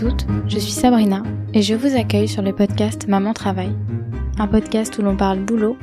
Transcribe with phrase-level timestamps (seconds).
[0.00, 3.68] toutes, je suis Sabrina et je vous accueille sur le podcast Maman Travail,
[4.38, 5.76] un podcast où l'on parle boulot,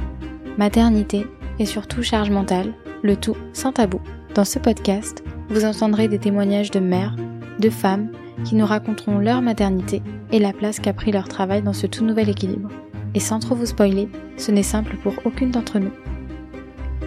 [0.57, 1.27] maternité
[1.59, 3.99] et surtout charge mentale, le tout sans tabou.
[4.33, 7.15] Dans ce podcast, vous entendrez des témoignages de mères,
[7.59, 8.09] de femmes
[8.43, 10.01] qui nous raconteront leur maternité
[10.31, 12.69] et la place qu'a pris leur travail dans ce tout nouvel équilibre.
[13.13, 15.93] Et sans trop vous spoiler, ce n'est simple pour aucune d'entre nous.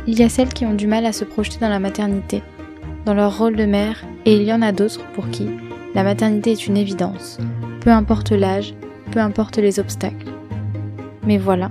[0.07, 2.45] Il y a celles qui ont du mal à se projeter dans la maternité,
[3.05, 5.49] dans leur rôle de mère, et il y en a d'autres pour qui
[5.95, 7.39] la maternité est une évidence,
[7.81, 8.75] peu importe l'âge,
[9.11, 10.29] peu importe les obstacles.
[11.27, 11.69] Mais voilà,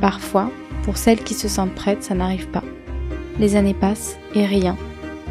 [0.00, 0.50] parfois,
[0.82, 2.64] pour celles qui se sentent prêtes, ça n'arrive pas.
[3.38, 4.76] Les années passent et rien.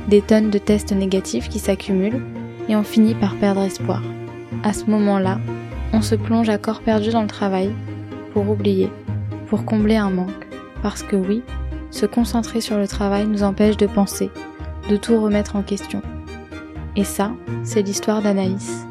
[0.07, 2.21] Des tonnes de tests négatifs qui s'accumulent
[2.69, 4.01] et on finit par perdre espoir.
[4.63, 5.39] À ce moment-là,
[5.91, 7.71] on se plonge à corps perdu dans le travail
[8.33, 8.89] pour oublier,
[9.47, 10.47] pour combler un manque.
[10.81, 11.43] Parce que oui,
[11.91, 14.29] se concentrer sur le travail nous empêche de penser,
[14.89, 16.01] de tout remettre en question.
[16.99, 17.31] Et ça,
[17.63, 18.85] c'est l'histoire d'Anaïs.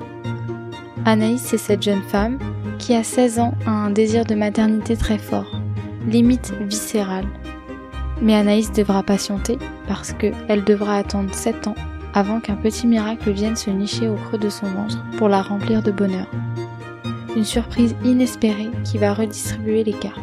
[1.04, 2.38] Anaïs, c'est cette jeune femme
[2.78, 5.60] qui, à 16 ans, a un désir de maternité très fort,
[6.06, 7.26] limite viscéral.
[8.22, 11.74] Mais Anaïs devra patienter parce qu'elle devra attendre 7 ans
[12.14, 15.82] avant qu'un petit miracle vienne se nicher au creux de son ventre pour la remplir
[15.82, 16.30] de bonheur.
[17.36, 20.22] Une surprise inespérée qui va redistribuer les cartes.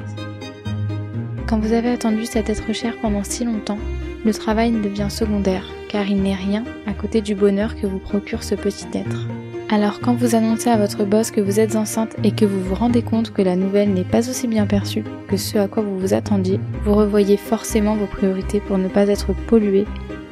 [1.45, 3.77] Quand vous avez attendu cet être cher pendant si longtemps,
[4.25, 8.43] le travail devient secondaire car il n'est rien à côté du bonheur que vous procure
[8.43, 9.29] ce petit être.
[9.69, 12.75] Alors quand vous annoncez à votre boss que vous êtes enceinte et que vous vous
[12.75, 15.97] rendez compte que la nouvelle n'est pas aussi bien perçue que ce à quoi vous
[15.97, 19.85] vous attendiez, vous revoyez forcément vos priorités pour ne pas être pollué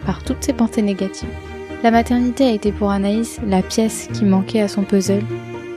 [0.05, 1.29] par toutes ces pensées négatives.
[1.81, 5.23] La maternité a été pour Anaïs la pièce qui manquait à son puzzle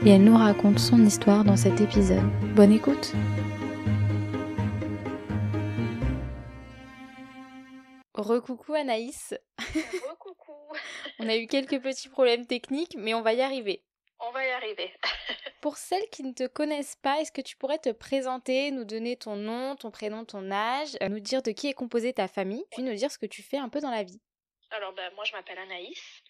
[0.05, 2.27] et elle nous raconte son histoire dans cet épisode.
[2.57, 3.13] Bonne écoute
[8.47, 9.33] Recoucou Anaïs.
[10.09, 10.53] Recoucou.
[11.19, 13.83] On a eu quelques petits problèmes techniques, mais on va y arriver.
[14.21, 14.93] On va y arriver.
[15.61, 19.17] Pour celles qui ne te connaissent pas, est-ce que tu pourrais te présenter, nous donner
[19.17, 22.63] ton nom, ton prénom, ton âge, euh, nous dire de qui est composée ta famille,
[22.71, 24.21] puis nous dire ce que tu fais un peu dans la vie?
[24.71, 26.23] Alors ben, moi je m'appelle Anaïs,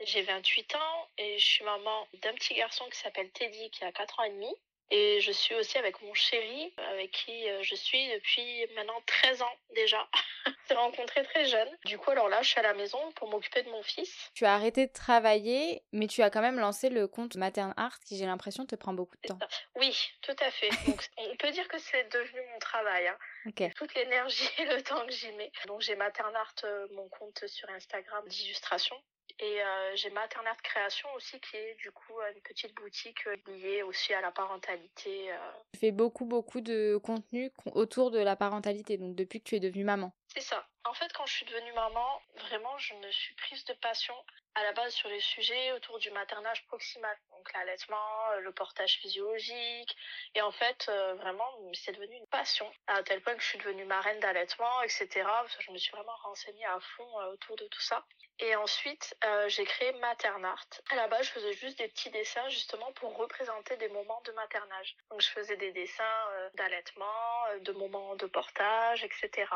[0.00, 3.92] j'ai 28 ans et je suis maman d'un petit garçon qui s'appelle Teddy qui a
[3.92, 4.54] 4 ans et demi.
[4.90, 9.40] Et je suis aussi avec mon chéri, avec qui euh, je suis depuis maintenant 13
[9.40, 10.06] ans déjà.
[10.72, 11.68] s'est rencontré très jeune.
[11.84, 14.30] Du coup, alors là, je suis à la maison pour m'occuper de mon fils.
[14.34, 17.98] Tu as arrêté de travailler, mais tu as quand même lancé le compte Matern Art
[18.00, 19.38] qui, j'ai l'impression, te prend beaucoup de temps.
[19.76, 20.70] Oui, tout à fait.
[20.86, 23.08] Donc, on peut dire que c'est devenu mon travail.
[23.08, 23.70] Hein.
[23.76, 25.52] Toute l'énergie et le temps que j'y mets.
[25.66, 28.96] Donc, j'ai Matern Art, euh, mon compte sur Instagram d'illustration.
[29.38, 33.82] Et euh, j'ai Maternat Création aussi, qui est du coup une petite boutique euh, liée
[33.82, 35.30] aussi à la parentalité.
[35.72, 39.60] Tu fais beaucoup, beaucoup de contenu autour de la parentalité, donc depuis que tu es
[39.60, 40.12] devenue maman.
[40.34, 40.66] C'est ça.
[40.84, 44.14] En fait, quand je suis devenue maman, vraiment, je me suis prise de passion
[44.54, 48.98] à la base sur les sujets autour du maternage proximal, donc l'allaitement, euh, le portage
[49.00, 49.94] physiologique,
[50.34, 53.58] et en fait, euh, vraiment, c'est devenu une passion, à tel point que je suis
[53.58, 55.28] devenue marraine d'allaitement, etc.
[55.58, 58.02] je me suis vraiment renseignée à fond euh, autour de tout ça.
[58.38, 59.14] Et ensuite,
[59.48, 60.66] j'ai créé Maternart.
[60.90, 64.32] À la base, je faisais juste des petits dessins justement pour représenter des moments de
[64.32, 64.96] maternage.
[65.10, 69.46] Donc, je faisais des dessins d'allaitement, de moments de portage, etc.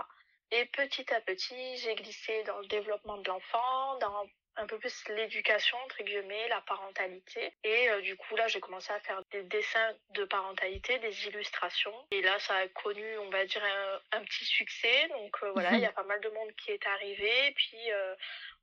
[0.53, 4.25] Et petit à petit, j'ai glissé dans le développement de l'enfant, dans
[4.57, 7.53] un peu plus l'éducation, entre guillemets, la parentalité.
[7.63, 11.95] Et euh, du coup, là, j'ai commencé à faire des dessins de parentalité, des illustrations.
[12.11, 13.63] Et là, ça a connu, on va dire,
[14.13, 15.09] un, petit succès.
[15.09, 17.53] Donc euh, voilà, il y a pas mal de monde qui est arrivé.
[17.55, 18.15] Puis euh,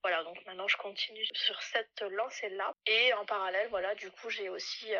[0.02, 2.74] voilà, donc maintenant, je continue sur cette lancée-là.
[2.88, 4.92] Et en parallèle, voilà, du coup, j'ai aussi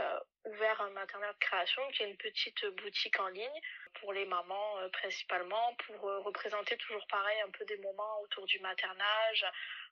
[0.46, 3.62] ouvert un maternel de création, qui est une petite boutique en ligne
[4.00, 9.46] pour les mamans principalement, pour représenter toujours pareil un peu des moments autour du maternage,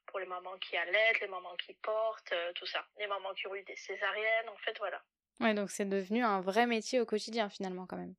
[0.05, 2.85] pour les mamans qui allaitent, les mamans qui portent, euh, tout ça.
[2.99, 5.01] Les mamans qui ont eu des césariennes, en fait, voilà.
[5.39, 8.13] Ouais, donc c'est devenu un vrai métier au quotidien finalement quand même.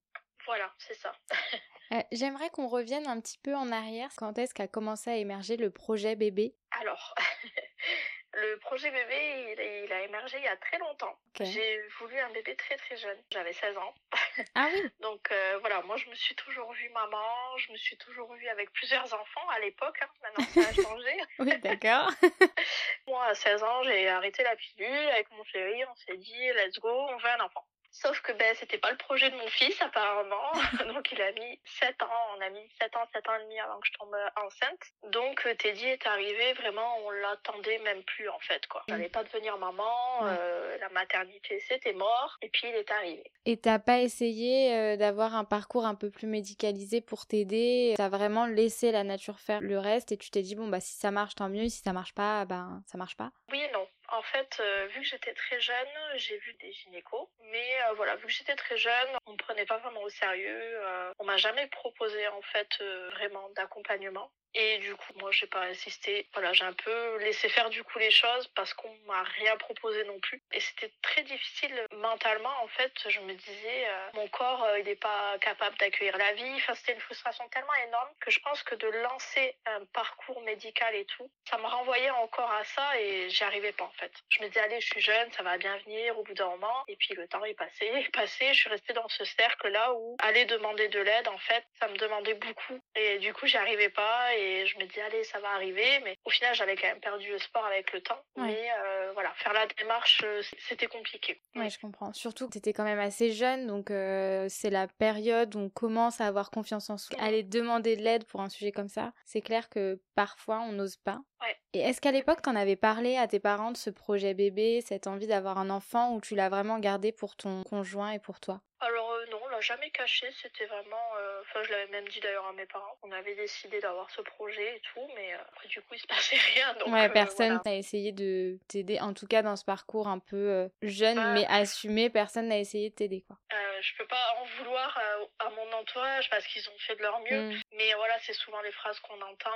[0.47, 1.12] Voilà, c'est ça.
[1.92, 4.09] Euh, j'aimerais qu'on revienne un petit peu en arrière.
[4.16, 6.57] Quand est-ce qu'a commencé à émerger le projet bébé?
[6.80, 7.15] Alors,
[8.34, 11.15] Le projet bébé, il, a émergé il y a très longtemps.
[11.39, 13.19] J'ai voulu un bébé très très jeune.
[13.31, 13.95] J'avais 16 ans.
[14.55, 17.99] Ah oui Donc euh, voilà, moi je me suis toujours vue maman, je me suis
[17.99, 19.99] toujours vue avec plusieurs enfants à l'époque.
[20.01, 20.09] Hein.
[20.23, 21.21] Maintenant ça a changé.
[21.39, 22.11] oui, d'accord.
[23.07, 25.84] moi à 16 ans, j'ai arrêté la pilule avec mon chéri.
[25.84, 27.67] On s'est dit, let's go, on veut un enfant.
[27.92, 30.53] Sauf que ben c'était pas le projet de mon fils apparemment.
[30.94, 33.60] Donc il a mis 7 ans, on a mis 7 ans, 7 ans et demi
[33.60, 35.12] avant que je tombe enceinte.
[35.12, 38.83] Donc euh, Teddy est arrivé vraiment, on l'attendait même plus en fait quoi.
[38.89, 43.30] J'allais pas devenir maman, euh, la maternité c'était mort et puis il est arrivé.
[43.44, 47.92] Et t'as pas essayé euh, d'avoir un parcours un peu plus médicalisé pour t'aider?
[47.98, 50.97] T'as vraiment laissé la nature faire le reste et tu t'es dit bon bah si
[50.97, 53.82] ça marche tant mieux, si ça marche pas ben ça marche pas Oui et non.
[54.12, 57.30] En fait, euh, vu que j'étais très jeune, j'ai vu des gynécos.
[57.50, 60.60] Mais euh, voilà, vu que j'étais très jeune, on me prenait pas vraiment au sérieux.
[60.60, 62.68] Euh, on m'a jamais proposé en fait
[63.12, 64.30] vraiment d'accompagnement.
[64.54, 66.27] Et du coup, moi, j'ai pas insisté.
[66.34, 70.04] Voilà, j'ai un peu laissé faire du coup les choses parce qu'on m'a rien proposé
[70.04, 70.43] non plus.
[70.53, 72.53] Et c'était très difficile mentalement.
[72.63, 76.33] En fait, je me disais, euh, mon corps, euh, il n'est pas capable d'accueillir la
[76.34, 76.53] vie.
[76.57, 80.95] Enfin, c'était une frustration tellement énorme que je pense que de lancer un parcours médical
[80.95, 84.13] et tout, ça me renvoyait encore à ça et j'y arrivais pas en fait.
[84.28, 86.84] Je me disais, allez, je suis jeune, ça va bien venir au bout d'un moment.
[86.89, 88.48] Et puis le temps est passé, est passé.
[88.53, 91.97] Je suis restée dans ce cercle-là où aller demander de l'aide, en fait, ça me
[91.97, 92.81] demandait beaucoup.
[92.95, 94.34] Et du coup, j'y arrivais pas
[94.66, 96.00] je me disais, allez, ça va arriver.
[96.04, 98.18] Mais au final, j'avais quand même perdu le sport avec le temps.
[98.36, 98.47] Ouais.
[98.47, 101.41] Mais euh, voilà, faire la démarche, euh, c'était compliqué.
[101.54, 102.12] Ouais, je comprends.
[102.12, 105.71] Surtout que tu étais quand même assez jeune, donc euh, c'est la période où on
[105.71, 107.16] commence à avoir confiance en soi.
[107.21, 110.97] Aller demander de l'aide pour un sujet comme ça, c'est clair que parfois on n'ose
[110.97, 111.18] pas.
[111.41, 111.56] Ouais.
[111.72, 115.06] Et est-ce qu'à l'époque, t'en avais parlé à tes parents de ce projet bébé, cette
[115.06, 118.60] envie d'avoir un enfant, ou tu l'as vraiment gardé pour ton conjoint et pour toi
[118.80, 121.16] Alors euh, non, on l'a jamais caché, c'était vraiment...
[121.18, 122.97] euh, Enfin, je l'avais même dit d'ailleurs à mes parents.
[123.03, 126.06] On avait décidé d'avoir ce projet et tout, mais euh, après du coup, il se
[126.36, 126.74] passait rien.
[126.74, 127.62] Donc, Ouais, euh, personne voilà.
[127.66, 131.32] n'a essayé de t'aider, en tout cas dans ce parcours un peu jeune Ah.
[131.34, 133.36] mais assumé, personne n'a essayé de t'aider quoi.
[133.80, 137.18] Je peux pas en vouloir à, à mon entourage parce qu'ils ont fait de leur
[137.20, 137.48] mieux.
[137.50, 137.60] Mm.
[137.72, 139.50] Mais voilà, c'est souvent les phrases qu'on entend.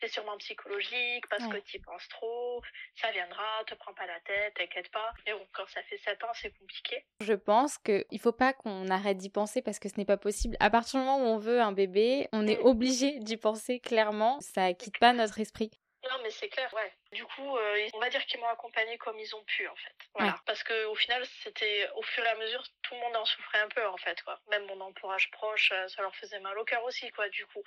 [0.00, 1.60] C'est sûrement psychologique parce Ouais.
[1.60, 2.62] que tu penses trop,
[2.96, 5.12] ça viendra, te prends pas la tête, t'inquiète pas.
[5.26, 7.04] Mais bon, quand ça fait 7 ans, c'est compliqué.
[7.20, 10.56] Je pense qu'il faut pas qu'on arrête d'y penser parce que ce n'est pas possible.
[10.60, 14.38] À partir du moment où on veut un bébé, on est obligé d'y penser clairement.
[14.40, 15.70] Ça quitte pas notre esprit.
[16.10, 16.92] Non, mais c'est clair, ouais.
[17.12, 19.94] Du coup, euh, on va dire qu'ils m'ont accompagné comme ils ont pu, en fait.
[20.14, 20.36] Voilà.
[20.44, 23.60] Parce que au final, c'était au fur et à mesure, tout le monde en souffrait
[23.60, 24.38] un peu, en fait, quoi.
[24.50, 27.62] Même mon entourage proche, euh, ça leur faisait mal au cœur aussi, quoi, du coup.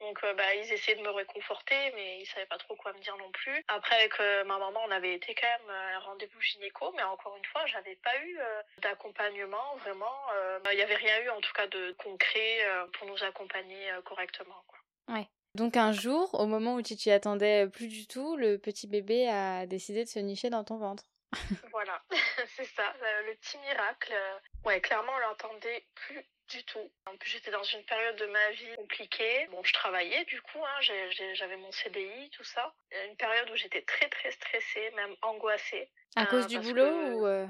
[0.00, 3.00] Donc, euh, bah, ils essayaient de me réconforter, mais ils savaient pas trop quoi me
[3.00, 3.64] dire non plus.
[3.68, 6.92] Après, avec euh, ma maman, on avait été quand même euh, à un rendez-vous gynéco,
[6.96, 8.38] mais encore une fois, j'avais pas eu
[8.82, 10.14] d'accompagnement, vraiment.
[10.72, 14.78] Il y avait rien eu, en tout cas, de concret pour nous accompagner correctement, quoi.
[15.54, 19.26] Donc un jour, au moment où tu t'y attendais plus du tout, le petit bébé
[19.26, 21.04] a décidé de se nicher dans ton ventre.
[21.70, 22.02] Voilà,
[22.56, 22.94] c'est ça,
[23.26, 24.12] le, petit miracle.
[24.12, 26.90] euh, Ouais, clairement, on l'entendait plus du tout.
[27.06, 29.46] En plus, j'étais dans une période de ma vie compliquée.
[29.50, 30.80] Bon, je travaillais du coup, hein,
[31.34, 32.72] j'avais mon CDI, tout ça.
[33.08, 35.90] Une période où j'étais très très stressée, même angoissée.
[36.14, 37.46] À Euh, cause du parce boulot que- ou euh,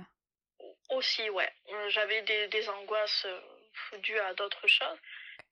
[0.90, 1.52] Aussi, ouais.
[1.72, 4.98] Euh, J'avais des, des angoisses euh, dues à d'autres choses.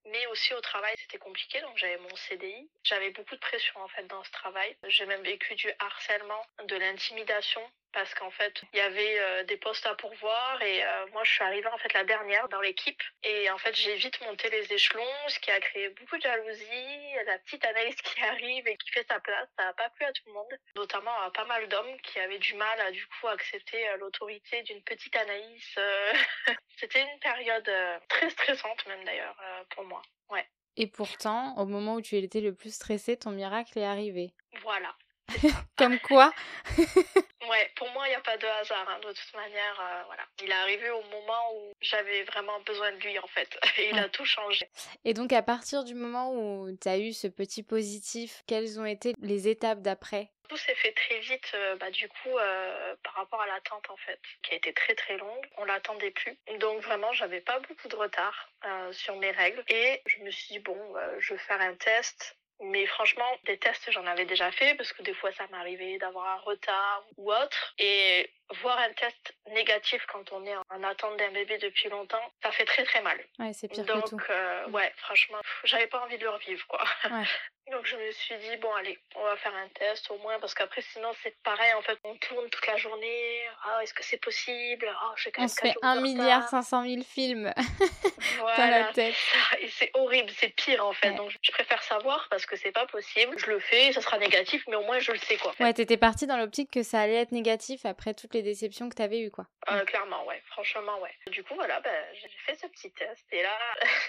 [0.06, 1.60] Mais aussi au travail, c'était compliqué.
[1.62, 2.70] Donc j'avais mon CDI.
[2.82, 4.76] J'avais beaucoup de pression en fait dans ce travail.
[4.88, 7.62] J'ai même vécu du harcèlement, de l'intimidation.
[7.94, 11.31] Parce qu'en fait, il y avait euh, des postes à pourvoir et euh, moi je
[11.31, 14.73] suis arrivée en fait la dernière dans l'équipe et en fait j'ai vite monté les
[14.73, 17.14] échelons, ce qui a créé beaucoup de jalousie.
[17.26, 20.12] La petite Anaïs qui arrive et qui fait sa place, ça n'a pas plu à
[20.12, 23.29] tout le monde, notamment à pas mal d'hommes qui avaient du mal à du coup
[23.29, 25.75] accepter euh, l'autorité d'une petite Anaïs.
[25.79, 26.12] euh.
[26.76, 27.70] C'était une période
[28.08, 29.37] très stressante même d'ailleurs
[29.70, 30.02] pour moi.
[30.29, 30.44] Ouais,
[30.76, 34.35] Et pourtant, au moment où tu étais le plus stressé, ton miracle est arrivé.
[34.62, 34.97] voilà.
[35.76, 36.32] Comme quoi?
[37.50, 38.88] Ouais, pour moi, il n'y a pas de hasard.
[38.88, 40.23] hein, de toute manière, euh, voilà.
[40.43, 43.59] Il est arrivé au moment où j'avais vraiment besoin de lui, en fait.
[43.79, 44.67] Et il a tout changé.
[45.05, 48.87] Et donc à partir du moment où tu as eu ce petit positif, quelles ont
[48.87, 50.31] été les étapes d'après?
[50.49, 53.97] Tout s'est fait très vite, euh, bah, du coup, euh, par rapport à l'attente, en
[53.97, 55.45] fait, qui a été très très longue.
[55.59, 56.38] On l'attendait plus.
[56.61, 59.62] Donc vraiment, j'avais pas beaucoup de retard euh, sur mes règles.
[59.69, 60.78] Et je me suis dit, bon,
[61.19, 62.37] je vais faire un test.
[62.61, 66.26] Mais franchement, des tests, j'en avais déjà fait parce que des fois, ça m'arrivait d'avoir
[66.28, 67.75] un retard ou autre.
[67.78, 68.30] Et
[68.62, 72.64] voir un test négatif quand on est en attente d'un bébé depuis longtemps, ça fait
[72.64, 73.18] très très mal.
[73.38, 74.23] Ouais, c'est pire Donc, que tout.
[74.30, 76.84] euh, ouais, franchement, j'avais pas envie de le revivre, quoi.
[77.11, 77.25] Ouais.
[77.73, 80.54] Donc, je me suis dit, bon, allez, on va faire un test au moins, parce
[80.54, 83.42] qu'après, sinon, c'est pareil, en fait, on tourne toute la journée.
[83.64, 84.87] Ah, est-ce que c'est possible?
[85.16, 86.62] J'ai quand On même se quatre fait jours 1 de milliard retard.
[86.62, 89.14] 500 000 films dans la Voilà, tête.
[89.14, 89.59] ça.
[89.61, 91.11] Et c'est horrible, c'est pire, en fait.
[91.11, 91.16] Ouais.
[91.16, 93.38] Donc, je préfère savoir, parce que c'est pas possible.
[93.38, 95.54] Je le fais, ça sera négatif, mais au moins, je le sais, quoi.
[95.59, 98.94] Ouais, t'étais partie dans l'optique que ça allait être négatif après toutes les déceptions que
[98.94, 99.47] t'avais eues, quoi.
[99.71, 100.42] Euh, clairement, ouais.
[100.49, 101.14] Franchement, ouais.
[101.28, 103.56] Du coup, voilà, ben, j'ai fait ce petit test et là,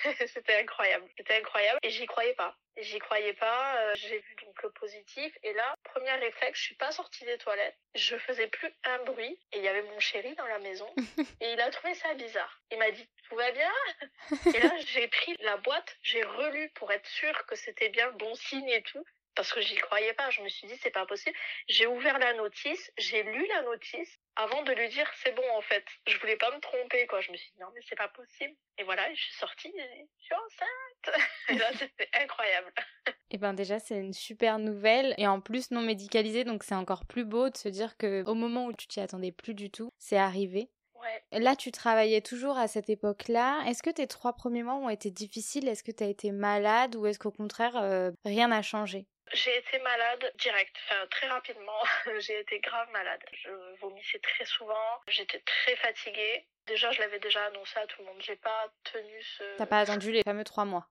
[0.28, 1.06] c'était incroyable.
[1.18, 2.54] C'était incroyable et j'y croyais pas.
[2.78, 3.45] J'y croyais pas.
[3.48, 7.38] Euh, j'ai vu donc le positif et là, premier réflexe, je suis pas sortie des
[7.38, 7.78] toilettes.
[7.94, 10.88] Je faisais plus un bruit et il y avait mon chéri dans la maison
[11.42, 12.62] et il a trouvé ça bizarre.
[12.72, 13.72] Il m'a dit tout va bien?
[14.54, 18.14] Et là, j'ai pris la boîte, j'ai relu pour être sûre que c'était bien le
[18.14, 19.04] bon signe et tout.
[19.36, 20.30] Parce que j'y croyais pas.
[20.30, 21.36] Je me suis dit, c'est pas possible.
[21.68, 25.62] J'ai ouvert la notice, j'ai lu la notice avant de lui dire, c'est bon, en
[25.62, 25.86] fait.
[26.08, 27.22] Je voulais pas me tromper, quoi.
[27.22, 28.54] Je me suis dit, non, mais c'est pas possible.
[28.78, 31.20] Et voilà, je suis sortie, et je suis enceinte.
[31.50, 32.74] Et là, c'était incroyable.
[33.32, 35.14] Et ben déjà, c'est une super nouvelle.
[35.18, 38.34] Et en plus, non médicalisée, donc c'est encore plus beau de se dire que au
[38.34, 40.70] moment où tu t'y attendais plus du tout, c'est arrivé.
[40.96, 41.40] Ouais.
[41.40, 43.64] Là, tu travaillais toujours à cette époque-là.
[43.68, 45.68] Est-ce que tes trois premiers mois ont été difficiles?
[45.68, 46.96] Est-ce que tu as été malade?
[46.96, 49.06] Ou est-ce qu'au contraire, euh, rien n'a changé?
[49.34, 51.82] J'ai été malade direct, enfin très rapidement.
[52.20, 53.24] j'ai été grave malade.
[53.34, 53.50] Je
[53.82, 55.02] vomissais très souvent.
[55.08, 56.46] J'étais très fatiguée.
[56.68, 58.22] Déjà, je l'avais déjà annoncé à tout le monde.
[58.22, 59.44] J'ai pas tenu ce.
[59.58, 60.88] T'as pas attendu les fameux trois mois?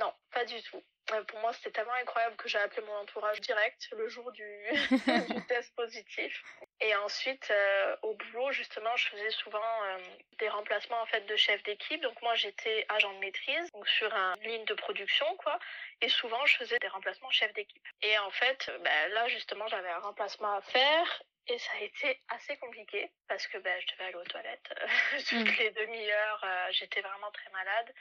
[0.00, 0.82] Non, pas du tout.
[1.12, 4.66] Euh, Pour moi, c'était tellement incroyable que j'ai appelé mon entourage direct le jour du,
[5.28, 6.42] du test positif.
[6.80, 9.98] Et ensuite, euh, au boulot, justement, je faisais souvent euh,
[10.38, 12.00] des remplacements en fait de chef d'équipe.
[12.02, 15.58] Donc moi, j'étais agent de maîtrise, donc sur une ligne de production, quoi.
[16.00, 17.86] Et souvent, je faisais des remplacements chef d'équipe.
[18.02, 21.22] Et en fait, euh, ben, là, justement, j'avais un remplacement à faire.
[21.46, 24.74] Et ça a été assez compliqué parce que ben, je devais aller aux toilettes
[25.28, 25.58] toutes Mm.
[25.58, 26.40] les demi-heures.
[26.44, 27.94] euh, J'étais vraiment très malade.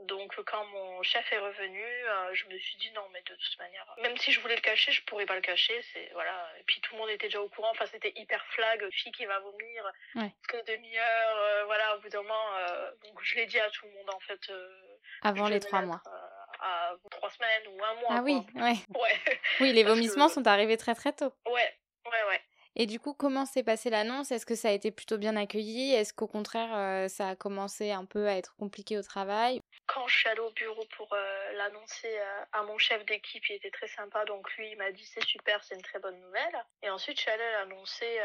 [0.00, 3.58] Donc quand mon chef est revenu, euh, je me suis dit non mais de toute
[3.58, 5.80] manière, même si je voulais le cacher, je pourrais pas le cacher.
[5.92, 6.34] C'est voilà.
[6.58, 7.70] Et puis tout le monde était déjà au courant.
[7.70, 10.32] Enfin c'était hyper flag, fille qui va vomir Ouais.
[10.48, 11.36] toutes les demi-heures.
[11.38, 12.56] euh, voilà au bout d'un moment.
[12.58, 14.40] euh, donc je l'ai dit à tout le monde en fait.
[15.22, 16.02] avant les trois mois
[16.64, 18.08] à trois semaines ou un mois.
[18.10, 18.22] Ah quoi.
[18.22, 18.74] oui, ouais.
[19.00, 19.38] Ouais.
[19.60, 21.32] Oui, les vomissements que- sont arrivés très très tôt.
[21.46, 21.74] Ouais.
[22.06, 22.40] Ouais ouais.
[22.74, 24.30] Et du coup, comment s'est passée l'annonce?
[24.32, 25.92] Est-ce que ça a été plutôt bien accueilli?
[25.92, 29.60] Est-ce qu'au contraire, euh, ça a commencé un peu à être compliqué au travail?
[29.86, 33.56] Quand je suis allée au bureau pour euh, l'annoncer euh, à mon chef d'équipe, il
[33.56, 36.64] était très sympa, donc lui il m'a dit c'est super, c'est une très bonne nouvelle.
[36.82, 38.20] Et ensuite je suis allée l'annoncer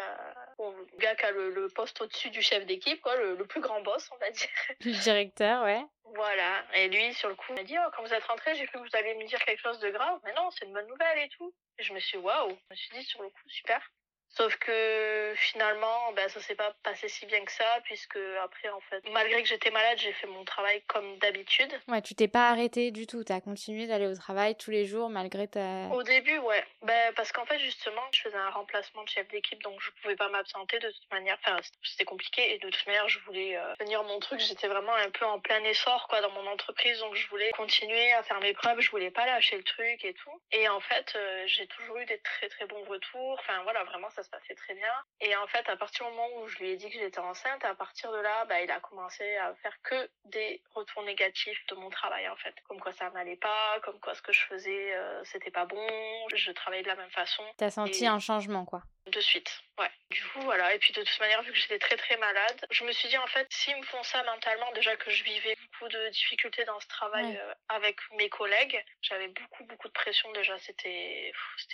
[0.60, 3.60] au gars qui a le, le poste au-dessus du chef d'équipe, quoi, le, le plus
[3.60, 4.48] grand boss on va dire.
[4.86, 5.84] Le directeur, ouais.
[6.16, 6.64] Voilà.
[6.76, 8.80] Et lui sur le coup il m'a dit oh, quand vous êtes rentré j'ai cru
[8.80, 11.20] que vous alliez me dire quelque chose de grave, mais non c'est une bonne nouvelle
[11.20, 11.54] et tout.
[11.80, 13.82] Et je me suis dit, waouh, je me suis dit sur le coup super.
[14.30, 18.80] Sauf que finalement, ben, ça s'est pas passé si bien que ça, puisque après, en
[18.82, 21.72] fait, malgré que j'étais malade, j'ai fait mon travail comme d'habitude.
[21.88, 23.24] Ouais, tu t'es pas arrêté du tout.
[23.24, 25.88] T'as continué d'aller au travail tous les jours malgré ta.
[25.92, 26.64] Au début, ouais.
[26.84, 30.16] Ben, parce qu'en fait, justement, je faisais un remplacement de chef d'équipe, donc je pouvais
[30.16, 31.38] pas m'absenter de toute manière.
[31.44, 34.40] Enfin, c'était compliqué, et de toute manière, je voulais euh, finir mon truc.
[34.40, 38.14] J'étais vraiment un peu en plein essor, quoi, dans mon entreprise, donc je voulais continuer
[38.14, 40.42] à faire mes preuves, je voulais pas lâcher le truc et tout.
[40.52, 43.38] Et en fait, euh, j'ai toujours eu des très très bons retours.
[43.40, 44.94] Enfin, voilà, vraiment, ça se passait très bien.
[45.22, 47.64] Et en fait, à partir du moment où je lui ai dit que j'étais enceinte,
[47.64, 51.76] à partir de là, bah, il a commencé à faire que des retours négatifs de
[51.76, 52.56] mon travail, en fait.
[52.68, 55.88] Comme quoi ça n'allait pas, comme quoi ce que je faisais, euh, c'était pas bon,
[56.34, 57.44] je travaillais de la même façon.
[57.58, 58.82] T'as senti Et- un changement, quoi.
[59.08, 59.90] De suite, ouais.
[60.10, 60.74] Du coup, voilà.
[60.76, 63.18] Et puis de toute manière, vu que j'étais très très malade, je me suis dit
[63.18, 66.78] en fait, s'ils me font ça mentalement, déjà que je vivais beaucoup de difficultés dans
[66.82, 67.40] ce travail Ouais.
[67.40, 71.32] euh, avec mes collègues, j'avais beaucoup beaucoup de pression déjà, c'était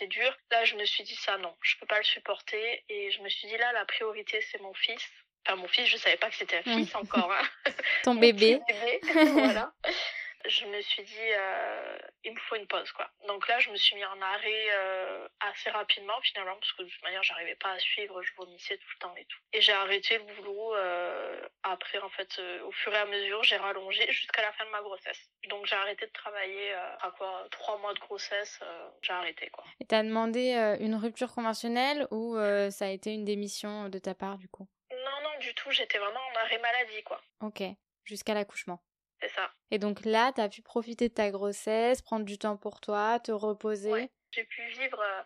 [0.08, 0.38] dur.
[0.52, 2.33] Là, je me suis dit ça non, je peux pas le supporter.
[2.90, 5.02] Et je me suis dit là, la priorité c'est mon fils.
[5.46, 6.86] Enfin, mon fils, je savais pas que c'était un Oui.
[6.86, 7.32] fils encore.
[7.32, 7.44] Hein.
[8.04, 8.60] Ton bébé.
[8.68, 9.74] petit bébé, voilà.
[10.46, 13.10] Je me suis dit, euh, il me faut une pause, quoi.
[13.28, 16.90] Donc là, je me suis mis en arrêt euh, assez rapidement, finalement, parce que de
[16.90, 19.40] toute manière, j'arrivais pas à suivre, je vomissais tout le temps et tout.
[19.54, 23.56] Et j'ai arrêté le boulot euh, après, en fait, au fur et à mesure, j'ai
[23.56, 25.30] rallongé jusqu'à la fin de ma grossesse.
[25.50, 28.60] Donc j'ai arrêté de travailler, à quoi, trois mois de grossesse,
[29.02, 29.64] j'ai arrêté, quoi.
[29.80, 32.36] Et t'as demandé une rupture conventionnelle ou
[32.70, 34.68] ça a été une démission de ta part, du coup?
[34.92, 37.22] Non, non, du tout, j'étais vraiment en arrêt maladie, quoi.
[37.42, 37.64] Ok.
[38.04, 38.84] Jusqu'à l'accouchement.
[39.24, 39.50] C'est ça.
[39.72, 43.32] Et donc là, t'as pu profiter de ta grossesse, prendre du temps pour toi, te
[43.32, 43.92] reposer.
[43.92, 44.12] Ouais.
[44.32, 45.22] J'ai pu vivre euh,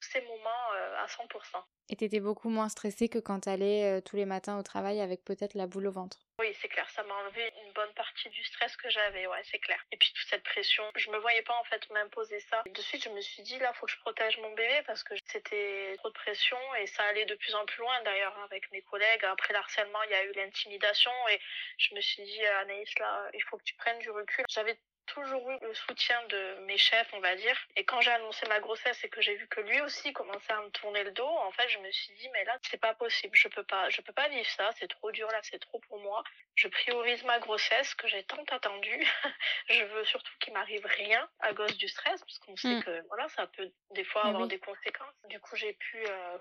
[0.00, 1.62] ces moments euh, à 100%.
[1.90, 5.24] Et t'étais beaucoup moins stressée que quand t'allais euh, tous les matins au travail avec
[5.24, 6.18] peut-être la boule au ventre.
[6.38, 9.58] Oui, c'est clair, ça m'a enlevé une bonne partie du stress que j'avais, ouais, c'est
[9.58, 9.84] clair.
[9.92, 12.62] Et puis toute cette pression, je me voyais pas en fait m'imposer ça.
[12.64, 15.14] De suite, je me suis dit là, faut que je protège mon bébé parce que
[15.26, 18.82] c'était trop de pression et ça allait de plus en plus loin d'ailleurs avec mes
[18.82, 19.24] collègues.
[19.24, 21.40] Après l'harcèlement, il y a eu l'intimidation et
[21.76, 24.44] je me suis dit euh, Anaïs là, il faut que tu prennes du recul.
[24.48, 24.78] J'avais
[25.14, 27.56] toujours eu le soutien de mes chefs, on va dire.
[27.76, 30.60] Et quand j'ai annoncé ma grossesse et que j'ai vu que lui aussi commençait à
[30.62, 33.34] me tourner le dos, en fait, je me suis dit, mais là, c'est pas possible.
[33.36, 34.70] Je peux pas, je peux pas vivre ça.
[34.78, 36.22] C'est trop dur là, c'est trop pour moi.
[36.54, 39.06] Je priorise ma grossesse que j'ai tant attendue.
[39.68, 42.82] je veux surtout qu'il m'arrive rien à cause du stress, parce qu'on sait Mm.
[42.84, 44.48] que voilà, ça peut des fois avoir oui.
[44.48, 45.14] des conséquences.
[45.28, 46.38] Du coup, j'ai pu euh,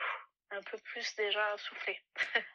[0.51, 1.99] un peu plus déjà souffler.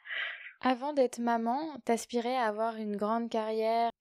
[0.61, 3.91] Avant d'être maman, t'aspirais à avoir une grande carrière.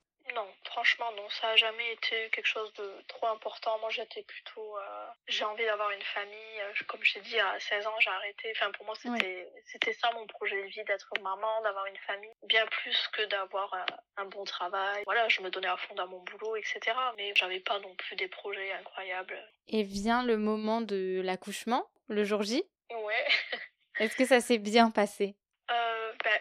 [0.85, 3.79] Franchement non, ça a jamais été quelque chose de trop important.
[3.79, 6.61] Moi j'étais plutôt, euh, j'ai envie d'avoir une famille.
[6.61, 8.53] Euh, comme je t'ai dit, à 16 ans j'ai arrêté.
[8.55, 12.35] Enfin pour moi c'était c'était ça mon projet de vie, d'être maman, d'avoir une famille,
[12.43, 13.87] bien plus que d'avoir un,
[14.19, 15.05] un, bon travail.
[15.07, 16.81] Voilà, je me donnais à fond dans mon boulot, etc.
[17.17, 19.43] Mais j'avais pas non plus des projets incroyables.
[19.69, 22.63] Et vient le moment de l'accouchement, le jour J?
[22.91, 23.27] Ouais.
[24.01, 25.35] Est-ce que ça s'est bien passé?
[25.71, 26.41] Euh, ben,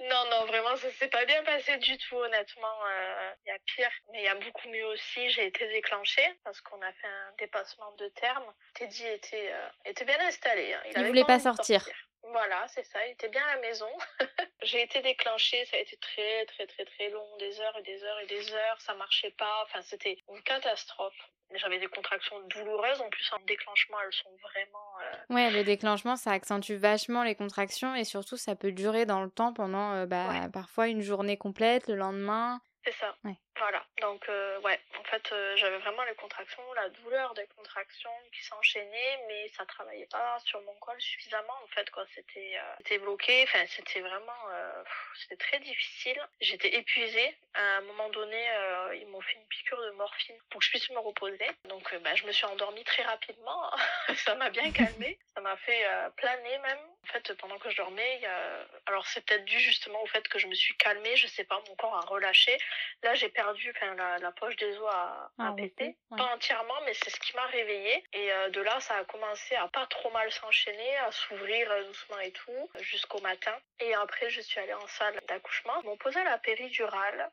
[0.00, 2.78] non, non, vraiment, ça s'est pas bien passé du tout, honnêtement.
[2.86, 3.13] Euh,
[3.54, 5.30] il y a pire, mais il y a beaucoup mieux aussi.
[5.30, 8.44] J'ai été déclenchée parce qu'on a fait un dépassement de terme.
[8.74, 10.74] Teddy était, euh, était bien installé.
[10.74, 10.80] Hein.
[10.86, 11.86] Il, il voulait pas sortir.
[12.30, 13.04] Voilà, c'est ça.
[13.06, 13.88] Il était bien à la maison.
[14.62, 15.64] j'ai été déclenchée.
[15.66, 17.36] Ça a été très, très, très, très long.
[17.38, 18.80] Des heures et des heures et des heures.
[18.80, 19.62] Ça marchait pas.
[19.64, 21.14] Enfin, c'était une catastrophe.
[21.54, 23.00] J'avais des contractions douloureuses.
[23.02, 24.88] En plus, en déclenchement, elles sont vraiment.
[25.02, 25.34] Euh...
[25.34, 29.30] Ouais, le déclenchement, ça accentue vachement les contractions et surtout, ça peut durer dans le
[29.30, 32.60] temps pendant euh, bah, parfois une journée complète, le lendemain.
[32.84, 33.14] C'est ça.
[33.24, 33.36] Ouais.
[33.56, 33.84] Voilà.
[34.00, 38.44] Donc, euh, ouais, en fait, euh, j'avais vraiment les contractions, la douleur des contractions qui
[38.44, 42.04] s'enchaînaient, mais ça travaillait pas sur mon col suffisamment, en fait, quoi.
[42.14, 42.58] C'était
[42.90, 44.32] euh, bloqué, enfin, c'était vraiment,
[45.16, 46.20] c'était très difficile.
[46.40, 47.36] J'étais épuisée.
[47.54, 48.48] À un moment donné,
[48.96, 51.46] ils m'ont fait une piqûre de morphine pour que je puisse me reposer.
[51.68, 53.70] Donc, bah, je me suis endormie très rapidement.
[54.16, 55.18] ça m'a bien calmée.
[55.34, 55.84] Ça m'a fait
[56.16, 56.78] planer même.
[57.04, 58.20] En fait, pendant que je dormais,
[58.86, 61.62] alors c'est peut-être dû justement au fait que je me suis calmée, je sais pas,
[61.68, 62.56] mon corps a relâché.
[63.02, 65.96] Là, j'ai enfin, la, la, poche des os a, a ah, pété.
[66.10, 66.18] Ouais.
[66.18, 68.04] Pas entièrement, mais c'est ce qui m'a réveillée.
[68.12, 71.84] Et euh, de là, ça a commencé à pas trop mal s'enchaîner, à s'ouvrir euh,
[71.84, 73.54] doucement et tout, jusqu'au matin.
[73.80, 75.80] Et après, je suis allée en salle d'accouchement.
[75.82, 77.30] Ils m'ont posé la péridurale.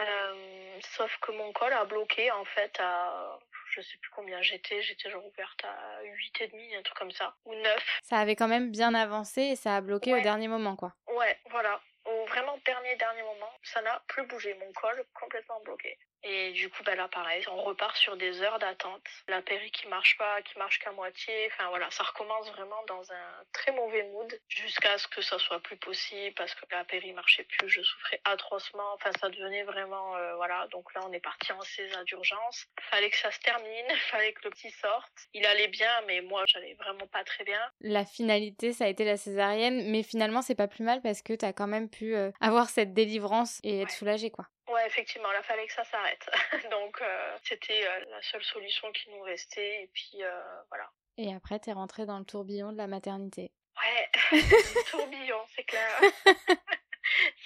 [0.00, 3.38] Euh, sauf que mon col a bloqué, en fait, à
[3.70, 7.10] je sais plus combien j'étais, j'étais genre ouverte à 8 et demi, un truc comme
[7.10, 8.00] ça, ou 9.
[8.02, 10.20] Ça avait quand même bien avancé et ça a bloqué ouais.
[10.20, 10.94] au dernier moment, quoi.
[11.08, 11.80] Ouais, voilà.
[12.08, 15.98] Au vraiment dernier, dernier moment, ça n'a plus bougé, mon col complètement bloqué.
[16.24, 19.02] Et du coup, bah là, pareil, on repart sur des heures d'attente.
[19.28, 21.48] La péri qui marche pas, qui marche qu'à moitié.
[21.52, 25.60] Enfin voilà, ça recommence vraiment dans un très mauvais mood jusqu'à ce que ça soit
[25.60, 27.68] plus possible parce que la péri marchait plus.
[27.68, 28.94] Je souffrais atrocement.
[28.94, 30.66] Enfin, ça devenait vraiment, euh, voilà.
[30.72, 32.66] Donc là, on est parti en césar d'urgence.
[32.90, 33.86] Fallait que ça se termine.
[34.10, 35.12] Fallait que le petit sorte.
[35.34, 37.60] Il allait bien, mais moi, j'allais vraiment pas très bien.
[37.80, 41.32] La finalité, ça a été la césarienne, mais finalement, c'est pas plus mal parce que
[41.34, 43.94] t'as quand même pu euh, avoir cette délivrance et être ouais.
[43.94, 44.46] soulagée, quoi.
[44.68, 46.28] Ouais, effectivement, il fallait que ça s'arrête.
[46.70, 49.82] Donc, euh, c'était euh, la seule solution qui nous restait.
[49.82, 50.90] Et puis, euh, voilà.
[51.16, 53.50] Et après, t'es rentrée dans le tourbillon de la maternité.
[53.76, 54.40] Ouais,
[54.90, 56.00] tourbillon, c'est clair.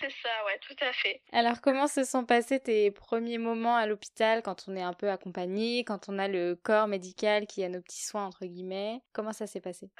[0.00, 1.22] c'est ça, ouais, tout à fait.
[1.32, 5.08] Alors, comment se sont passés tes premiers moments à l'hôpital quand on est un peu
[5.08, 9.00] accompagné, quand on a le corps médical qui a nos petits soins, entre guillemets?
[9.12, 9.90] Comment ça s'est passé?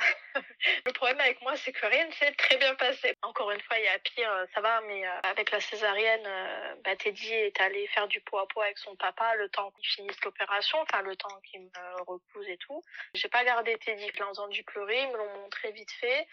[0.87, 3.17] Le problème avec moi, c'est que rien ne s'est très bien passé.
[3.23, 6.75] Encore une fois, il y a pire, ça va, mais euh, avec la césarienne, euh,
[6.85, 9.87] bah, Teddy est allé faire du pot à pot avec son papa le temps qu'il
[9.87, 12.83] finisse l'opération, enfin le temps qu'il me repose et tout.
[13.15, 16.27] J'ai pas gardé Teddy, je l'ai entendu pleurer, ils me l'ont montré vite fait.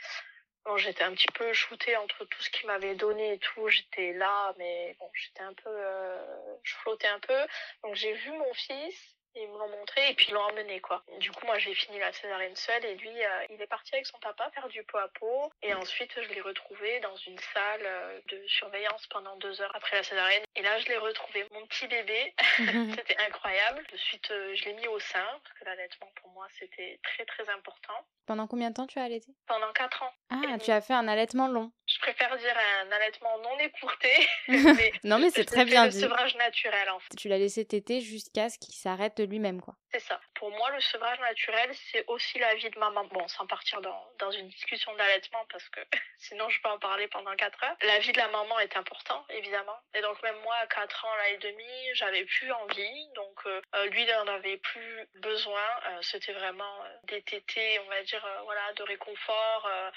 [0.77, 3.67] J'étais un petit peu shootée entre tout ce qu'il m'avait donné et tout.
[3.69, 7.39] J'étais là, mais bon, j'étais un peu, euh, je flottais un peu.
[7.83, 9.18] Donc j'ai vu mon fils.
[9.35, 11.03] Ils me l'ont montré et puis ils l'ont emmené quoi.
[11.19, 14.05] Du coup moi j'ai fini la césarienne seule et lui euh, il est parti avec
[14.05, 17.81] son papa faire du pot à pot et ensuite je l'ai retrouvé dans une salle
[17.85, 21.65] euh, de surveillance pendant deux heures après la césarienne et là je l'ai retrouvé mon
[21.67, 22.33] petit bébé
[22.95, 23.83] c'était incroyable.
[23.91, 27.25] De suite euh, je l'ai mis au sein parce que l'allaitement pour moi c'était très
[27.25, 27.93] très important.
[28.25, 30.11] Pendant combien de temps tu as allaité Pendant quatre ans.
[30.29, 31.71] Ah tu as fait un allaitement long.
[31.87, 34.09] Je préfère dire un allaitement non écourté.
[34.47, 35.99] mais non mais c'est très bien le dit.
[35.99, 37.15] sevrage naturel en fait.
[37.17, 39.75] Tu l'as laissé téter jusqu'à ce qu'il s'arrête de lui-même, quoi.
[39.91, 40.21] C'est ça.
[40.35, 43.05] Pour moi, le sevrage naturel, c'est aussi la vie de maman.
[43.05, 45.79] Bon, sans partir dans, dans une discussion d'allaitement, parce que
[46.17, 47.75] sinon je peux en parler pendant 4 heures.
[47.81, 49.79] La vie de la maman est important, évidemment.
[49.95, 53.07] Et donc même moi, à 4 ans, là et demi, j'avais plus envie.
[53.15, 55.65] Donc euh, lui, il n'en avait plus besoin.
[55.87, 59.65] Euh, C'était vraiment euh, des tétés, on va dire, euh, voilà, de réconfort.
[59.65, 59.91] euh,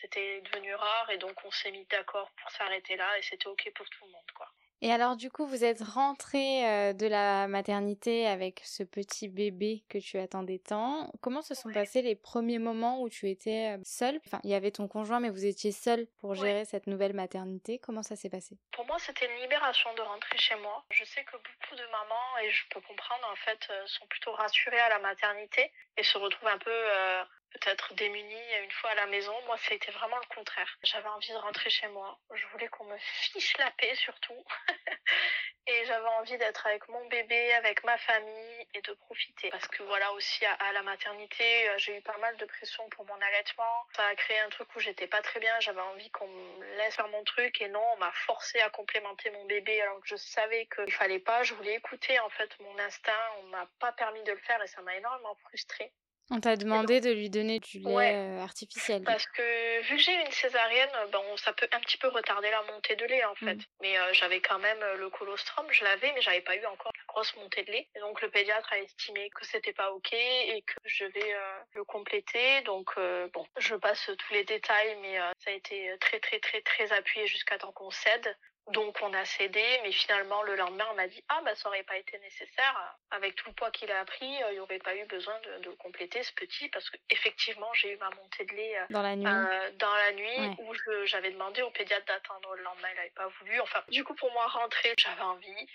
[0.00, 1.10] C'était devenu rare.
[1.10, 3.16] Et donc on s'est mis d'accord pour s'arrêter là.
[3.18, 4.50] Et c'était OK pour tout le monde, quoi.
[4.82, 9.82] Et alors, du coup, vous êtes rentrée euh, de la maternité avec ce petit bébé
[9.88, 11.10] que tu attendais tant.
[11.22, 11.74] Comment se sont Ouais.
[11.74, 14.20] passés les premiers moments où tu étais euh, seule?
[14.26, 16.36] Enfin, il y avait ton conjoint, mais vous étiez seule pour Ouais.
[16.36, 17.78] gérer cette nouvelle maternité.
[17.78, 18.58] Comment ça s'est passé?
[18.72, 20.84] Pour moi, c'était une libération de rentrer chez moi.
[20.90, 24.32] Je sais que beaucoup de mamans, et je peux comprendre, en fait, euh, sont plutôt
[24.32, 27.22] rassurées à la maternité et se retrouvent un peu euh,
[27.56, 29.34] peut-être démunies une fois à la maison.
[29.46, 30.78] Moi, c'était vraiment le contraire.
[30.82, 32.18] J'avais envie de rentrer chez moi.
[32.34, 34.44] Je voulais qu'on me fiche la paix surtout.
[35.66, 39.50] et j'avais envie d'être avec mon bébé, avec ma famille et de profiter.
[39.50, 43.04] Parce que voilà aussi à, la maternité, euh, j'ai eu pas mal de pression pour
[43.06, 43.86] mon allaitement.
[43.96, 46.94] Ça a créé un truc où j'étais pas très bien, j'avais envie qu'on me laisse
[46.94, 50.16] faire mon truc et non, on m'a forcé à complémenter mon bébé alors que je
[50.16, 51.42] savais qu'il fallait pas.
[51.42, 54.68] Je voulais écouter en fait mon instinct, on m'a pas permis de le faire et
[54.68, 55.92] ça m'a énormément frustrée.
[56.30, 59.04] On t'a demandé de lui donner du lait euh, artificiel.
[59.04, 62.62] Parce que vu que j'ai une césarienne, bon, ça peut un petit peu retarder la
[62.72, 63.54] montée de lait en fait.
[63.54, 63.64] Mm.
[63.80, 66.90] Mais euh, j'avais quand même euh, le colostrum, je l'avais, mais j'avais pas eu encore
[66.96, 67.88] la grosse montée de lait.
[67.94, 71.34] Et donc le pédiatre a estimé que c'était pas ok et que je vais
[71.74, 72.60] le compléter.
[72.62, 72.90] Donc
[73.32, 77.26] bon, je passe tous les détails, mais ça a été très très très très appuyé
[77.26, 78.36] jusqu'à temps qu'on cède.
[78.72, 81.84] Donc on a cédé, mais finalement le lendemain on m'a dit ah bah ça aurait
[81.84, 84.96] pas été nécessaire avec tout le poids qu'il a pris, euh, il n'y aurait pas
[84.96, 88.52] eu besoin de, de, compléter ce petit parce que effectivement j'ai eu ma montée de
[88.54, 90.74] lait euh, dans la nuit, euh, dans la nuit où
[91.04, 93.60] j'avais demandé au pédiatre d'attendre le lendemain, il n'avait pas voulu.
[93.60, 95.66] Enfin du coup pour moi rentrer j'avais envie.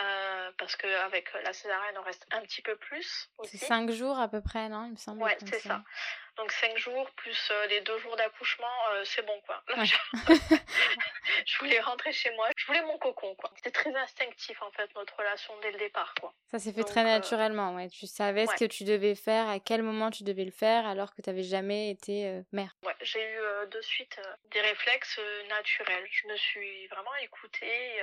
[0.00, 3.28] Euh, parce qu'avec la césarienne, on reste un petit peu plus.
[3.42, 5.22] C'est cinq jours à peu près, non Il me semble.
[5.22, 5.82] Ouais, c'est ça.
[6.36, 9.62] Donc 5 jours plus euh, les deux jours d'accouchement, euh, c'est bon quoi.
[11.80, 13.50] voulais rentrer chez moi, je voulais mon cocon quoi.
[13.56, 16.32] C'était très instinctif en fait notre relation dès le départ quoi.
[16.50, 17.88] Ça s'est fait très euh, naturellement, ouais.
[17.88, 21.14] Tu savais ce que tu devais faire, à quel moment tu devais le faire, alors
[21.14, 22.76] que tu n'avais jamais été mère.
[22.84, 23.40] Ouais, j'ai eu
[23.70, 26.06] de suite des réflexes naturels.
[26.10, 28.00] Je me suis vraiment écoutée.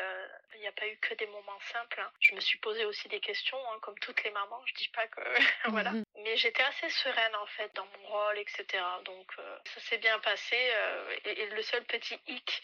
[0.56, 2.00] Il n'y a pas eu que des moments simples.
[2.00, 2.10] Hein.
[2.20, 4.62] Je me suis posé aussi des questions, hein, comme toutes les mamans.
[4.66, 5.22] Je dis pas que
[5.70, 8.84] voilà, mmh mais j'étais assez sereine en fait dans mon rôle etc.
[9.06, 10.56] Donc euh, ça s'est bien passé.
[10.56, 12.64] Euh, et, le seul petit hic,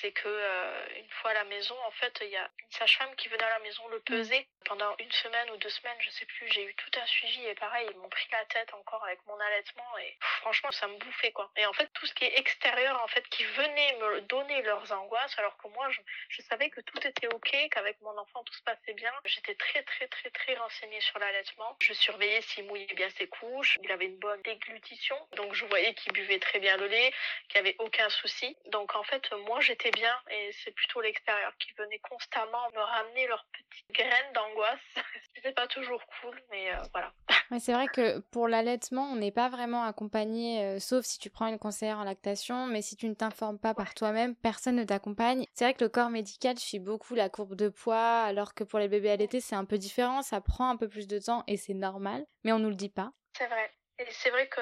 [0.00, 3.14] c'est que euh, une fois à la maison, en fait, il y a une sage-femme
[3.16, 6.26] qui venait à la maison le peser pendant une semaine ou deux semaines, je sais
[6.26, 6.48] plus.
[6.50, 9.38] J'ai eu tout un suivi et pareil, ils m'ont pris la tête encore avec mon
[9.38, 11.50] allaitement et franchement, ça me bouffait quoi.
[11.56, 14.90] Et en fait, tout ce qui est extérieur, en fait, qui venait me donner leurs
[14.92, 15.88] angoisses, alors que moi,
[16.28, 19.12] je, savais que tout était ok, qu'avec mon enfant tout se passait bien.
[19.24, 21.76] J'étais très très très très renseignée sur l'allaitement.
[21.80, 23.78] Je surveillais s'il mouillait bien ses couches.
[23.82, 27.12] Il avait une bonne déglutition, donc je voyais qu'il buvait très bien le lait,
[27.48, 28.56] qu'il n'y avait aucun souci.
[28.66, 32.80] Donc en fait, moi, j'ai j'étais bien et c'est plutôt l'extérieur qui venait constamment me
[32.80, 34.80] ramener leurs petites graines d'angoisse.
[35.34, 37.12] C'était pas toujours cool, mais euh, voilà.
[37.50, 41.30] Mais c'est vrai que pour l'allaitement, on n'est pas vraiment accompagné, euh, sauf si tu
[41.30, 44.84] prends une conseillère en lactation, mais si tu ne t'informes pas par toi-même, personne ne
[44.84, 45.46] t'accompagne.
[45.54, 48.80] C'est vrai que le corps médical suit beaucoup la courbe de poids, alors que pour
[48.80, 51.56] les bébés allaités, c'est un peu différent, ça prend un peu plus de temps et
[51.56, 53.12] c'est normal, mais on nous le dit pas.
[53.38, 53.72] C'est vrai.
[53.98, 54.60] Et c'est vrai que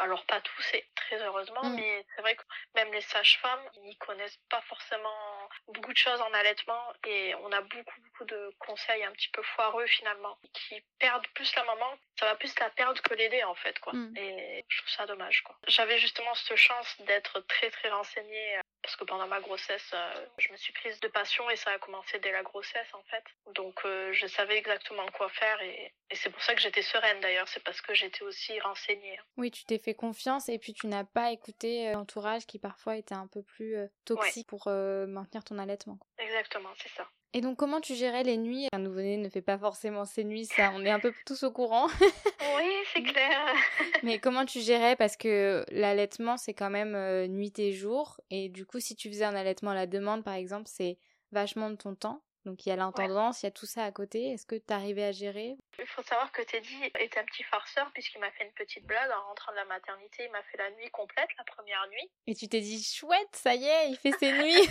[0.00, 1.74] alors pas tous et très heureusement, mm.
[1.76, 2.42] mais c'est vrai que
[2.74, 7.60] même les sages-femmes, ils connaissent pas forcément beaucoup de choses en allaitement et on a
[7.60, 12.26] beaucoup beaucoup de conseils un petit peu foireux finalement qui perdent plus la maman, ça
[12.26, 13.92] va plus la perdre que l'aider en fait quoi.
[13.92, 14.16] Mm.
[14.16, 15.56] Et je trouve ça dommage quoi.
[15.68, 20.26] J'avais justement cette chance d'être très très renseignée euh, parce que pendant ma grossesse, euh,
[20.38, 23.24] je me suis prise de passion et ça a commencé dès la grossesse en fait.
[23.54, 27.46] Donc euh, je savais exactement quoi faire et, c'est pour ça que j'étais sereine d'ailleurs,
[27.46, 29.20] c'est parce que j'étais aussi renseignée.
[29.36, 32.96] Oui, tu t'es fait confiance et puis tu n'as pas écouté euh, l'entourage qui parfois
[32.96, 36.00] était un peu plus toxique pour maintenir ton allaitement.
[36.20, 37.06] Exactement, c'est ça.
[37.32, 38.66] Et donc, comment tu gérais les nuits?
[38.72, 41.52] Un nouveau-né ne fait pas forcément ses nuits, ça, on est un peu tous au
[41.52, 41.86] courant.
[42.56, 43.54] oui, c'est clair.
[44.02, 44.96] Mais comment tu gérais?
[44.96, 48.20] Parce que l'allaitement, c'est quand même euh, nuit et jour.
[48.30, 50.98] Et du coup, si tu faisais un allaitement à la demande, par exemple, c'est
[51.30, 52.20] vachement de ton temps.
[52.46, 54.32] Donc il y a l'intendance, il y a tout ça à côté.
[54.32, 55.56] Est-ce que tu arrivais à gérer?
[55.78, 59.10] Il faut savoir que Teddy est un petit farceur puisqu'il m'a fait une petite blague
[59.10, 60.24] en rentrant de la maternité.
[60.24, 62.10] Il m'a fait la nuit complète, la première nuit.
[62.26, 64.68] Et tu t'es dit chouette, ça y est, il fait ses nuits.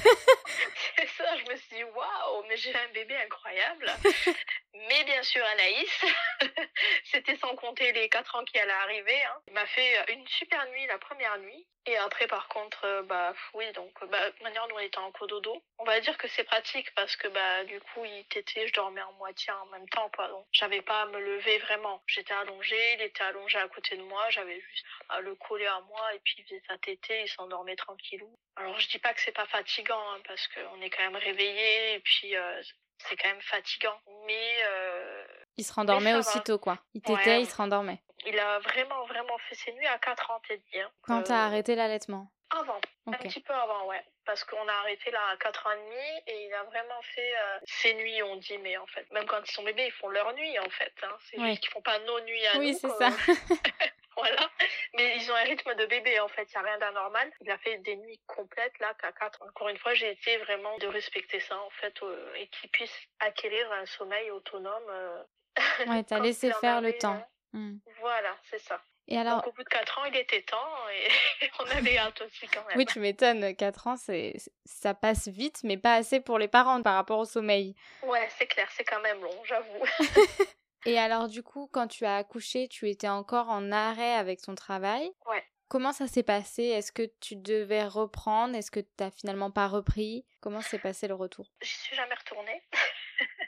[0.96, 3.86] c'est ça, je me suis dit waouh, mais j'ai un bébé incroyable.
[4.74, 6.06] mais bien sûr Anaïs,
[7.06, 9.24] c'était sans compter les 4 ans qui allaient arriver.
[9.26, 9.42] Hein.
[9.48, 11.68] Il m'a fait une super nuit la première nuit.
[11.86, 15.64] Et après, par contre, euh, bah oui, donc bah, manière, nous on était en cododo.
[15.80, 19.02] On va dire que c'est pratique parce que bah du coup, il t'était, je dormais
[19.02, 20.28] en moitié en même temps, quoi.
[20.28, 22.02] Donc j'avais pas à me lever vraiment.
[22.08, 25.80] J'étais allongée, il était allongé à côté de moi, j'avais juste à le coller à
[25.82, 28.34] moi et puis il faisait sa tétée, il s'endormait tranquillou.
[28.56, 31.96] Alors je dis pas que c'est pas fatigant hein, parce qu'on est quand même réveillé
[31.96, 32.62] et puis euh,
[33.08, 34.00] c'est quand même fatigant.
[34.26, 35.26] Mais euh,
[35.58, 36.80] il se rendormait aussitôt, quoi.
[36.94, 38.02] Il t'était, il se rendormait.
[38.26, 40.92] Il a vraiment, vraiment fait ses nuits à 4 ans, t'es bien.
[41.02, 42.32] Quand t'as arrêté l'allaitement?
[42.52, 44.04] Avant, un petit peu avant, ouais.
[44.26, 47.34] Parce qu'on a arrêté là à 4 ans et demi et il a vraiment fait
[47.36, 50.10] euh, ses nuits, on dit, mais en fait, même quand ils sont bébés, ils font
[50.10, 50.94] leur nuit, en fait.
[51.04, 51.16] Hein.
[51.30, 52.62] C'est juste qu'ils font pas nos nuits à nous.
[52.62, 53.10] Oui, c'est ça.
[54.18, 54.50] voilà.
[54.96, 56.44] Mais ils ont un rythme de bébé, en fait.
[56.52, 57.32] Il n'y a rien d'anormal.
[57.42, 59.44] Il a fait des nuits complètes, là, qu'à 4.
[59.44, 62.96] Encore une fois, j'ai essayé vraiment de respecter ça, en fait, euh, et qu'il puisse
[63.20, 64.90] acquérir un sommeil autonome.
[64.90, 65.24] Euh,
[65.88, 67.24] ouais, t'as laissé faire le temps.
[67.54, 67.78] Hmm.
[68.00, 68.82] Voilà, c'est ça.
[69.10, 69.42] Et alors...
[69.42, 72.66] Donc, au bout de 4 ans, il était temps et on avait hâte aussi quand
[72.68, 72.78] même.
[72.78, 74.36] Oui, tu m'étonnes, 4 ans, c'est...
[74.66, 77.76] ça passe vite, mais pas assez pour les parents par rapport au sommeil.
[78.04, 79.84] Ouais, c'est clair, c'est quand même long, j'avoue.
[80.86, 84.54] et alors, du coup, quand tu as accouché, tu étais encore en arrêt avec ton
[84.54, 85.12] travail.
[85.26, 85.44] Ouais.
[85.70, 86.64] Comment ça s'est passé?
[86.64, 88.56] Est-ce que tu devais reprendre?
[88.56, 90.26] Est-ce que tu n'as finalement pas repris?
[90.40, 91.52] Comment s'est passé le retour?
[91.62, 92.64] Je suis jamais retournée.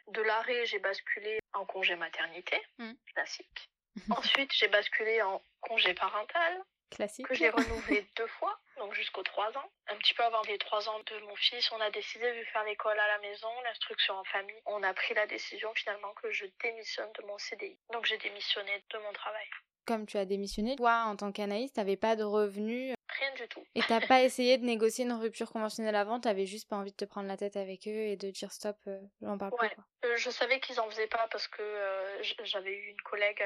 [0.07, 2.91] De l'arrêt, j'ai basculé en congé maternité, mmh.
[3.13, 3.69] classique.
[4.09, 6.63] Ensuite, j'ai basculé en congé parental.
[6.89, 7.25] Classique.
[7.25, 9.71] Que j'ai renouvelé deux fois, donc jusqu'aux trois ans.
[9.87, 12.65] Un petit peu avant les trois ans de mon fils, on a décidé de faire
[12.65, 14.61] l'école à la maison, l'instruction en famille.
[14.65, 17.79] On a pris la décision finalement que je démissionne de mon CDI.
[17.93, 19.47] Donc j'ai démissionné de mon travail
[19.87, 22.93] comme tu as démissionné, toi, en tant qu'analyste, t'avais pas de revenus.
[23.19, 23.61] Rien du tout.
[23.75, 26.95] Et t'as pas essayé de négocier une rupture conventionnelle avant, t'avais juste pas envie de
[26.95, 29.71] te prendre la tête avec eux et de dire stop, euh, j'en parle ouais.
[29.77, 29.81] Euh,
[30.17, 33.43] je savais qu'ils en faisaient pas parce que euh, j'avais eu une collègue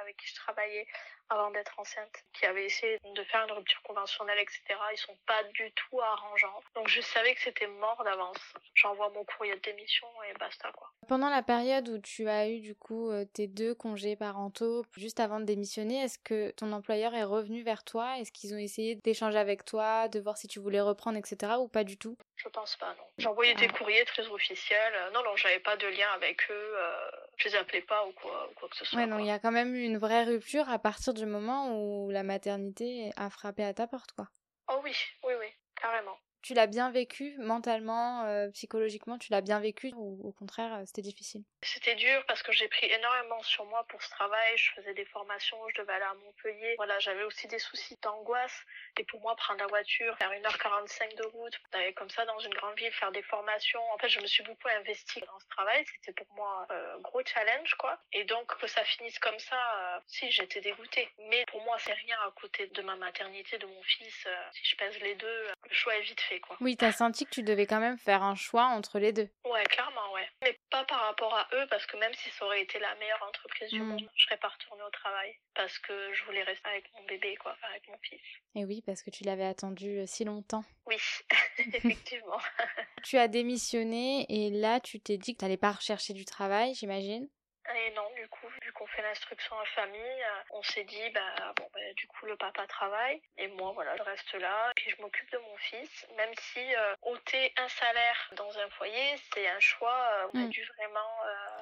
[0.00, 0.86] avec qui je travaillais
[1.28, 4.62] avant d'être enceinte qui avait essayé de faire une rupture conventionnelle, etc.
[4.92, 6.62] Ils sont pas du tout arrangeants.
[6.76, 8.38] Donc je savais que c'était mort d'avance.
[8.74, 10.92] J'envoie mon courrier de démission et basta quoi.
[11.08, 15.40] Pendant la période où tu as eu du coup tes deux congés parentaux, juste avant
[15.40, 18.18] de démissionner, est-ce que ton employeur est revenu vers toi?
[18.18, 21.54] Est-ce qu'ils ont essayé d'échanger avec toi, de voir si tu voulais reprendre, etc.
[21.58, 22.16] ou pas du tout?
[22.36, 23.04] Je pense pas, non.
[23.18, 23.78] J'envoyais des ah.
[23.78, 24.94] courriers très officiels.
[25.14, 26.74] Non, non, j'avais pas de lien avec eux.
[26.76, 28.98] Euh, je les appelais pas ou quoi, quoi que ce soit.
[28.98, 31.70] Ouais, non, il y a quand même eu une vraie rupture à partir du moment
[31.70, 34.28] où la maternité a frappé à ta porte, quoi.
[34.68, 34.94] Oh oui,
[35.24, 35.48] oui, oui,
[35.80, 40.74] carrément tu l'as bien vécu mentalement, euh, psychologiquement, tu l'as bien vécu ou au contraire
[40.74, 41.42] euh, c'était difficile?
[41.62, 44.56] C'était dur parce que j'ai pris énormément sur moi pour ce travail.
[44.56, 46.74] Je faisais des formations, je devais aller à Montpellier.
[46.76, 48.64] Voilà, j'avais aussi des soucis d'angoisse.
[48.96, 52.54] Et pour moi, prendre la voiture, faire 1h45 de route, d'aller comme ça dans une
[52.54, 53.82] grande ville, faire des formations.
[53.92, 55.84] En fait, je me suis beaucoup investie dans ce travail.
[55.96, 57.98] C'était pour moi un euh, gros challenge, quoi.
[58.12, 61.08] Et donc, que ça finisse comme ça, si, j'étais dégoûtée.
[61.28, 64.28] Mais pour moi, c'est rien à côté de ma maternité, de mon fils.
[64.52, 66.35] si je pèse les deux, le choix est vite fait.
[66.40, 66.56] Quoi.
[66.60, 69.28] Oui, t'as senti que tu devais quand même faire un choix entre les deux.
[69.44, 70.28] Ouais, clairement, ouais.
[70.42, 73.22] Mais pas par rapport à eux, parce que même si ça aurait été la meilleure
[73.22, 73.86] entreprise du hmm.
[73.86, 75.34] monde, je serais pas retournée au travail.
[75.54, 78.20] Parce que je voulais rester avec mon bébé, quoi, avec mon fils.
[78.54, 80.64] Et oui, parce que tu l'avais attendu euh, si longtemps.
[80.86, 80.96] Oui,
[81.58, 82.38] effectivement.
[83.04, 87.28] tu as démissionné et là, tu t'es dit que t'allais pas rechercher du travail, j'imagine
[87.74, 91.52] et non, du coup, vu qu'on fait l'instruction en famille, euh, on s'est dit, bah,
[91.56, 95.00] bon, bah, du coup, le papa travaille, et moi, voilà, je reste là, puis je
[95.02, 99.58] m'occupe de mon fils, même si euh, ôter un salaire dans un foyer, c'est un
[99.60, 100.50] choix, euh, on a mm.
[100.50, 101.16] dû vraiment...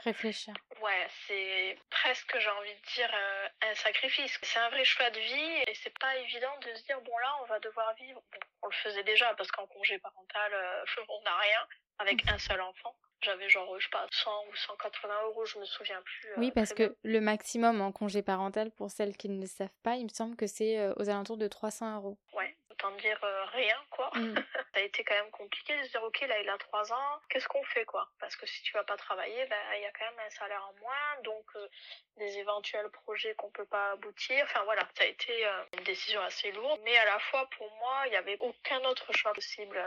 [0.04, 0.54] Réfléchir.
[0.80, 3.10] Ouais, c'est presque, j'ai envie de dire,
[3.62, 4.38] un sacrifice.
[4.42, 7.36] C'est un vrai choix de vie, et c'est pas évident de se dire, bon, là,
[7.42, 8.22] on va devoir vivre.
[8.30, 10.52] Bon, on le faisait déjà, parce qu'en congé parental,
[11.08, 11.66] on n'a rien,
[11.98, 12.28] avec mm.
[12.28, 12.94] un seul enfant.
[13.24, 16.28] J'avais genre, je sais pas, 100 ou 180 euros, je me souviens plus.
[16.36, 19.68] oui, euh, parce que le maximum en congé parental, pour celles qui ne le savent
[19.82, 22.18] pas, il me semble que c'est euh, aux alentours de 300 euros.
[22.34, 24.10] Ouais, autant dire euh, rien, quoi.
[24.14, 24.34] Mm.
[24.74, 27.20] ça a été quand même compliqué de se dire, ok, là, il a 3 ans,
[27.28, 28.10] qu'est-ce qu'on fait, quoi?
[28.18, 30.68] Parce que si tu vas pas travailler, ben, il y a quand même un salaire
[30.68, 31.44] en moins, donc
[32.16, 34.44] des éventuels projets qu'on peut pas aboutir.
[34.44, 35.32] Enfin, voilà, ça a été
[35.76, 39.12] une décision assez lourde, mais à la fois, pour moi, il y avait aucun autre
[39.12, 39.80] choix possible.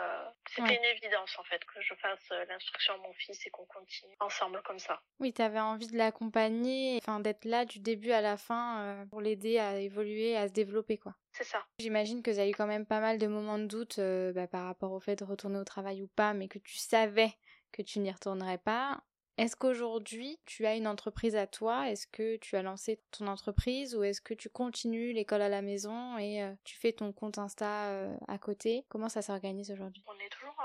[0.50, 4.16] C'était une évidence, en fait, que je fasse l'instruction à mon fils et qu'on continue
[4.20, 5.02] ensemble comme ça.
[5.20, 9.06] Oui, tu avais envie de l'accompagner, enfin d'être là du début à la fin euh,
[9.06, 11.14] pour l'aider à évoluer, à se développer quoi.
[11.38, 11.64] C'est ça.
[11.78, 14.48] J'imagine que ça a eu quand même pas mal de moments de doute euh, bah,
[14.48, 17.32] par rapport au fait de retourner au travail ou pas, mais que tu savais
[17.72, 19.04] que tu n'y retournerais pas.
[19.38, 21.92] Est-ce qu'aujourd'hui, tu as une entreprise à toi?
[21.92, 25.62] Est-ce que tu as lancé ton entreprise ou est-ce que tu continues l'école à la
[25.62, 28.84] maison et euh, tu fais ton compte Insta à côté?
[28.90, 30.04] Comment ça s'organise aujourd'hui?
[30.08, 30.56] On est toujours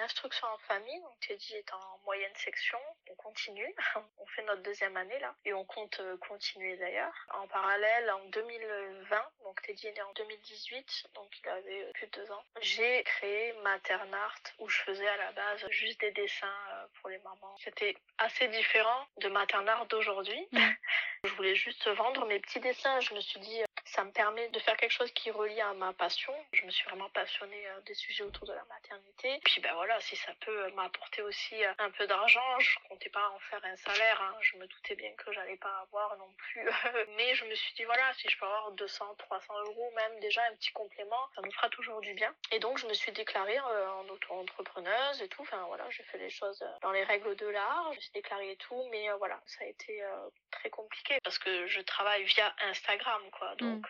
[0.00, 2.78] instruction en famille, donc Teddy est en moyenne section,
[3.10, 3.74] on continue,
[4.18, 7.14] on fait notre deuxième année là, et on compte euh, continuer d'ailleurs.
[7.34, 12.06] En parallèle, en 2020, donc Teddy est né en 2018, donc il avait euh, plus
[12.06, 16.46] de deux ans, j'ai créé Maternart où je faisais à la base juste des dessins
[16.46, 17.56] euh, pour les mamans.
[17.62, 20.48] C'était assez différent de Maternart d'aujourd'hui.
[20.52, 20.58] Mmh.
[21.24, 22.98] Je voulais juste vendre mes petits dessins.
[23.00, 25.92] Je me suis dit, ça me permet de faire quelque chose qui relie à ma
[25.92, 26.32] passion.
[26.52, 29.40] Je me suis vraiment passionnée euh, des sujets autour de la maternité.
[29.44, 33.08] Puis ben voilà, si ça peut euh, m'apporter aussi euh, un peu d'argent, je comptais
[33.10, 34.22] pas en faire un salaire.
[34.22, 34.36] Hein.
[34.40, 36.68] Je me doutais bien que j'allais pas avoir non plus.
[37.16, 40.42] Mais je me suis dit voilà, si je peux avoir 200, 300 euros, même déjà
[40.50, 42.32] un petit complément, ça me fera toujours du bien.
[42.52, 45.42] Et donc je me suis déclarée en auto-entrepreneuse et tout.
[45.42, 47.88] Enfin voilà, j'ai fait les choses dans les règles de l'art.
[47.92, 48.88] Je me suis déclarée et tout.
[48.90, 50.02] Mais voilà, ça a été
[50.50, 53.54] très compliqué parce que je travaille via Instagram quoi.
[53.56, 53.80] Donc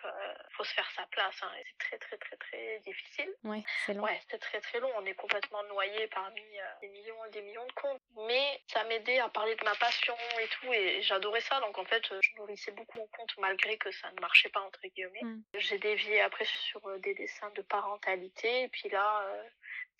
[0.61, 1.35] faut se faire sa place.
[1.41, 3.29] Hein, c'est très très très très difficile.
[3.43, 4.03] Ouais, c'est long.
[4.03, 4.91] Ouais, c'est très très long.
[4.97, 8.01] On est complètement noyé parmi euh, des millions et des millions de comptes.
[8.27, 11.59] Mais ça m'aidait à parler de ma passion et tout, et j'adorais ça.
[11.61, 14.81] Donc en fait, je nourrissais beaucoup mon compte malgré que ça ne marchait pas entre
[14.81, 15.23] guillemets.
[15.23, 15.41] Mm.
[15.55, 19.23] J'ai dévié après sur euh, des dessins de parentalité, et puis là.
[19.25, 19.43] euh,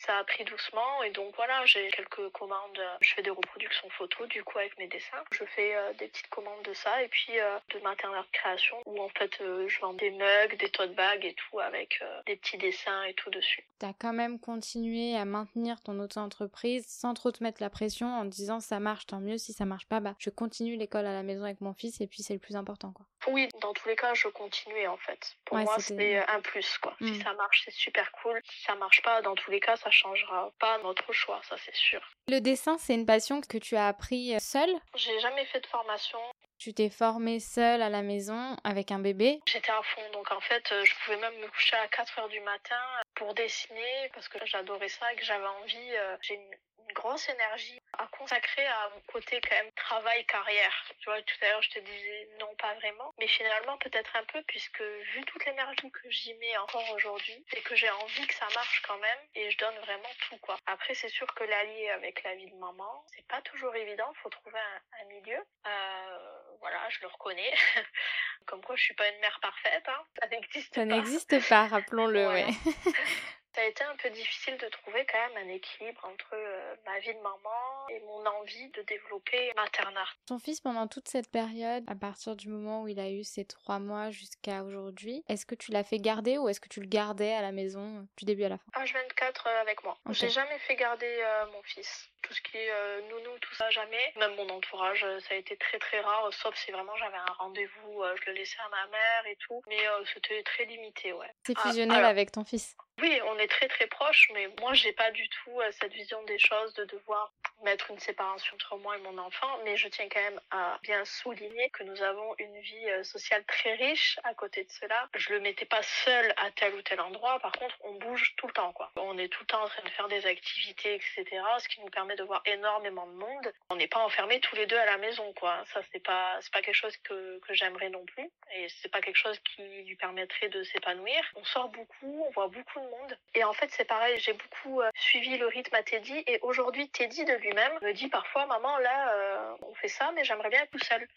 [0.05, 2.81] ça a pris doucement et donc voilà, j'ai quelques commandes.
[3.01, 5.23] Je fais des reproductions photos du coup avec mes dessins.
[5.31, 8.77] Je fais euh, des petites commandes de ça et puis euh, de matériel de création
[8.85, 12.21] où en fait euh, je vends des mugs, des tote bags et tout avec euh,
[12.25, 13.63] des petits dessins et tout dessus.
[13.79, 18.23] T'as quand même continué à maintenir ton auto-entreprise sans trop te mettre la pression en
[18.23, 19.37] te disant ça marche, tant mieux.
[19.37, 22.07] Si ça marche pas, bah je continue l'école à la maison avec mon fils et
[22.07, 23.05] puis c'est le plus important quoi.
[23.27, 25.35] Oui, dans tous les cas, je continuais en fait.
[25.45, 26.95] Pour Ouais, moi, c'était- c'était un plus quoi.
[26.99, 28.41] Si ça marche, c'est super cool.
[28.49, 31.75] Si ça marche pas, dans tous les cas, ça changera pas notre choix, ça c'est
[31.75, 32.01] sûr.
[32.27, 34.73] Le dessin, c'est une passion que tu as appris euh, seule?
[34.95, 36.19] J'ai jamais fait de formation.
[36.57, 39.39] Tu t'es formée seule à la maison avec un bébé?
[39.47, 42.29] J'étais à fond, donc en fait, euh, je pouvais même me coucher à 4 heures
[42.29, 42.75] du matin
[43.15, 45.91] pour dessiner parce que j'adorais ça et que j'avais envie.
[45.95, 46.51] euh, J'ai une,
[46.91, 50.85] une grosse énergie à consacrer à mon côté quand même travail-carrière.
[50.99, 54.23] Tu vois, tout à l'heure, je te disais non, pas vraiment, mais finalement peut-être un
[54.25, 58.33] peu puisque vu toute l'énergie que j'y mets encore aujourd'hui, c'est que j'ai envie que
[58.33, 60.57] ça marche quand même et je donne vraiment tout quoi.
[60.65, 64.11] Après, c'est sûr que l'allier avec la vie de maman, c'est pas toujours évident.
[64.21, 65.37] Faut trouver un, un milieu.
[65.67, 66.17] Euh,
[66.59, 67.53] voilà, je le reconnais.
[68.47, 70.03] Comme quoi, je suis pas une mère parfaite, hein.
[70.19, 70.85] Ça n'existe Ça pas.
[70.85, 72.45] n'existe pas, rappelons-le, Ouais.
[72.45, 72.71] ouais.
[73.53, 76.99] Ça a été un peu difficile de trouver quand même un équilibre entre euh, ma
[76.99, 80.15] vie de maman et mon envie de développer Maternart.
[80.25, 83.43] Ton fils, pendant toute cette période, à partir du moment où il a eu ses
[83.45, 86.87] trois mois jusqu'à aujourd'hui, est-ce que tu l'as fait garder ou est-ce que tu le
[86.87, 88.83] gardais à la maison euh, du début à la fin?
[88.83, 89.97] H24 euh, avec moi.
[90.05, 90.13] Ok.
[90.13, 92.10] J'ai jamais fait garder euh, mon fils.
[92.21, 94.13] Tout ce qui est euh, nounou, tout ça, jamais.
[94.17, 97.17] Même mon entourage, euh, ça a été très très rare, euh, sauf si vraiment j'avais
[97.17, 99.61] un rendez-vous, euh, je le laissais à ma mère et tout.
[99.67, 99.79] Mais
[100.13, 101.31] c'était très limité, ouais.
[101.45, 102.75] C'est Ah, fusionnel alors- avec ton fils.
[103.01, 106.21] Oui, on est très très proches, mais moi j'ai pas du tout euh, cette vision
[106.23, 107.31] des choses de devoir
[107.63, 111.03] mettre une séparation entre moi et mon enfant, mais je tiens quand même à bien
[111.05, 115.07] souligner que nous avons une vie euh, sociale très riche à côté de cela.
[115.15, 118.45] Je le mettais pas seul à tel ou tel endroit, par contre on bouge tout
[118.47, 118.91] le temps quoi.
[118.97, 121.25] On est tout le temps en train de faire des activités, etc.
[121.59, 123.53] Ce qui nous permet de voir énormément de monde.
[123.69, 125.63] On n'est pas enfermés tous les deux à la maison quoi.
[125.73, 129.01] Ça c'est pas c'est pas quelque chose que, que j'aimerais non plus et c'est pas
[129.01, 131.21] quelque chose qui lui permettrait de s'épanouir.
[131.35, 134.81] On sort beaucoup, on voit beaucoup de monde et en fait c'est pareil, j'ai beaucoup
[134.81, 138.77] euh, suivi le rythme à Teddy et aujourd'hui Teddy de lui-même me dit parfois maman
[138.79, 141.07] là euh, on fait ça mais j'aimerais bien être tout seul.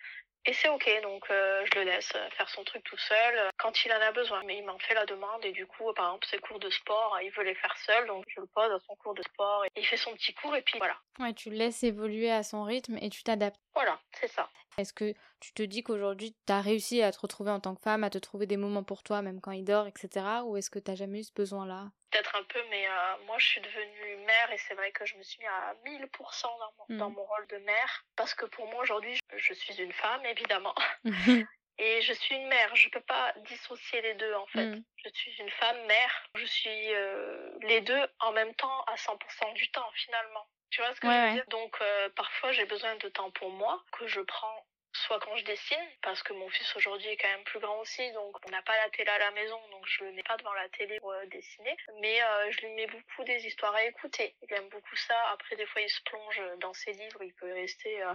[0.47, 3.85] Et c'est ok, donc euh, je le laisse faire son truc tout seul euh, quand
[3.85, 4.43] il en a besoin.
[4.45, 7.15] Mais il m'en fait la demande et du coup, par exemple, ses cours de sport,
[7.17, 9.65] euh, il veut les faire seul, donc je le pose à son cours de sport
[9.65, 10.97] et il fait son petit cours et puis voilà.
[11.19, 13.59] Ouais, tu le laisses évoluer à son rythme et tu t'adaptes.
[13.75, 14.49] Voilà, c'est ça.
[14.79, 17.83] Est-ce que tu te dis qu'aujourd'hui, tu as réussi à te retrouver en tant que
[17.83, 20.27] femme, à te trouver des moments pour toi, même quand il dort, etc.
[20.45, 21.91] Ou est-ce que tu jamais eu ce besoin-là?
[22.11, 25.17] Peut-être un peu, mais euh, moi je suis devenue mère et c'est vrai que je
[25.17, 28.05] me suis mis à 1000% dans mon, dans mon rôle de mère.
[28.17, 30.75] Parce que pour moi aujourd'hui, je, je suis une femme évidemment.
[31.79, 34.67] Et je suis une mère, je peux pas dissocier les deux en fait.
[34.67, 34.85] Mm.
[35.05, 39.55] Je suis une femme mère, je suis euh, les deux en même temps à 100%
[39.55, 40.47] du temps finalement.
[40.71, 41.35] Tu vois ce que Ouais, je veux ouais.
[41.35, 41.45] dire?
[41.51, 44.63] Donc euh, parfois j'ai besoin de temps pour moi que je prends
[44.95, 48.13] soit quand je dessine parce que mon fils aujourd'hui est quand même plus grand aussi
[48.13, 50.53] donc on n'a pas la télé à la maison donc je le mets pas devant
[50.55, 54.35] la télé pour euh, dessiner mais euh, je lui mets beaucoup des histoires à écouter.
[54.43, 55.17] Il aime beaucoup ça.
[55.33, 58.15] Après des fois il se plonge dans ses livres, il peut rester euh,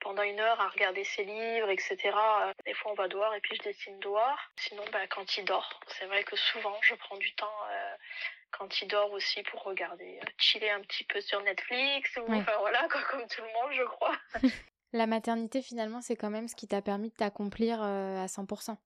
[0.00, 1.98] pendant une heure à regarder ses livres, etc.
[2.64, 4.38] Des fois, on va dehors et puis je dessine dehors.
[4.54, 7.66] Sinon, bah, quand il dort, c'est vrai que souvent, je prends du temps
[8.52, 12.38] quand il dort aussi pour regarder, chiller un petit peu sur Netflix ou Ouais.
[12.38, 14.16] enfin voilà, quoi, comme tout le monde, je crois.
[14.92, 18.76] La maternité, finalement, c'est quand même ce qui t'a permis de t'accomplir euh, à 100%.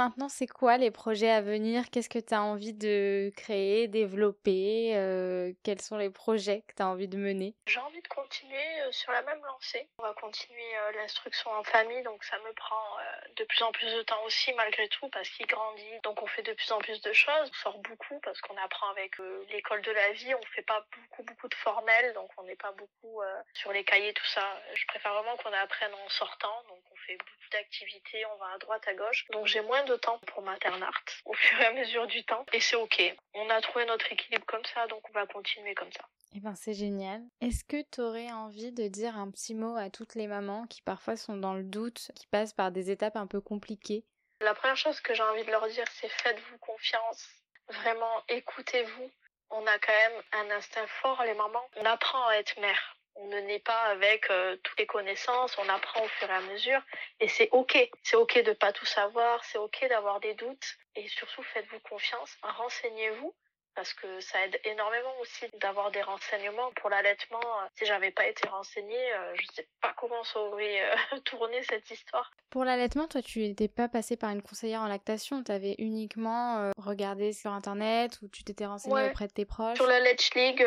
[0.00, 1.90] Maintenant, c'est quoi les projets à venir?
[1.90, 6.82] Qu'est-ce que tu as envie de créer, développer Euh, Quels sont les projets que tu
[6.82, 7.54] as envie de mener?
[7.66, 9.90] J'ai envie de continuer euh, sur la même lancée.
[9.98, 12.96] On va continuer euh, l'instruction en famille, donc ça me prend
[13.36, 16.00] de plus en plus de temps aussi malgré tout parce qu'il grandit.
[16.02, 17.50] Donc on fait de plus en plus de choses.
[17.50, 19.18] On sort beaucoup parce qu'on apprend avec
[19.52, 20.34] l'école de la vie.
[20.34, 23.20] On fait pas beaucoup beaucoup de formels, donc on n'est pas beaucoup
[23.52, 24.62] sur les cahiers tout ça.
[24.72, 26.62] Je préfère vraiment qu'on apprenne en sortant.
[27.06, 29.26] Fait beaucoup d'activités, on va à droite à gauche.
[29.32, 32.60] Donc j'ai moins de temps pour Maternart au fur et à mesure du temps et
[32.60, 33.02] c'est ok.
[33.34, 36.04] On a trouvé notre équilibre comme ça, donc on va continuer comme ça.
[36.34, 37.22] Eh ben, c'est génial.
[37.40, 40.80] Est-ce que tu aurais envie de dire un petit mot à toutes les mamans qui
[40.82, 44.04] parfois sont dans le doute, qui passent par des étapes un peu compliquées?
[44.40, 47.28] La première chose que j'ai envie de leur dire, c'est faites-vous confiance.
[47.68, 49.10] Vraiment, écoutez-vous.
[49.50, 51.68] On a quand même un instinct fort, les mamans.
[51.76, 52.96] On apprend à être mère.
[53.22, 56.40] On ne naît pas avec euh, toutes les connaissances, on apprend au fur et à
[56.40, 56.80] mesure
[57.20, 57.76] et c'est ok.
[58.02, 62.36] C'est ok de pas tout savoir, c'est ok d'avoir des doutes et surtout faites-vous confiance,
[62.42, 63.34] renseignez-vous
[63.74, 67.40] parce que ça aide énormément aussi d'avoir des renseignements pour l'allaitement.
[67.76, 71.90] Si j'avais pas été renseignée, euh, je sais pas comment ça aurait euh, tourné cette
[71.90, 72.30] histoire.
[72.50, 76.58] Pour l'allaitement, toi, tu n'étais pas passée par une conseillère en lactation, tu avais uniquement
[76.58, 79.76] euh, regardé sur internet ou tu t'étais renseignée auprès de tes proches?
[79.76, 80.60] Sur la Let's League,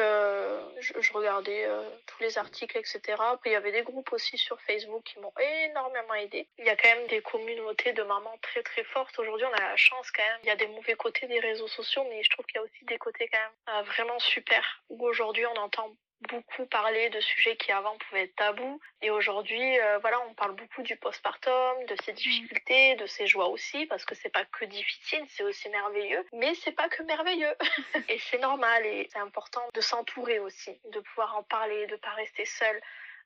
[0.79, 1.67] je, je, regardais
[2.07, 3.01] tous les articles, etc.
[3.41, 5.34] Puis il y avait des groupes aussi sur Facebook qui m'ont
[5.65, 6.47] énormément aidé.
[6.57, 9.17] Il y a quand même des communautés de mamans très très fortes.
[9.19, 10.39] Aujourd'hui, on a la chance quand même.
[10.43, 12.63] Il y a des mauvais côtés des réseaux sociaux, mais je trouve qu'il y a
[12.63, 14.63] aussi des côté quand même euh, vraiment super.
[14.89, 15.89] Où aujourd'hui on entend
[16.28, 18.80] beaucoup parler de sujets qui avant pouvaient être tabous.
[19.01, 23.47] Et aujourd'hui euh, voilà on parle beaucoup du postpartum de ses difficultés de ses joies
[23.47, 26.26] aussi parce que c'est pas que difficile c'est aussi merveilleux.
[26.34, 27.55] Mais c'est pas que merveilleux.
[28.09, 32.11] Et c'est normal et c'est important de s'entourer aussi de pouvoir en parler de pas
[32.11, 32.82] rester seul.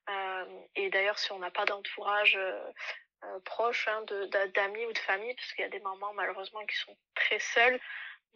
[0.10, 0.45] Euh,
[0.76, 2.39] et d'ailleurs si on n'a pas d'entourage
[3.43, 4.06] proche hein,
[4.54, 7.80] d'amis ou de famille parce qu'il y a des mamans malheureusement qui sont très seules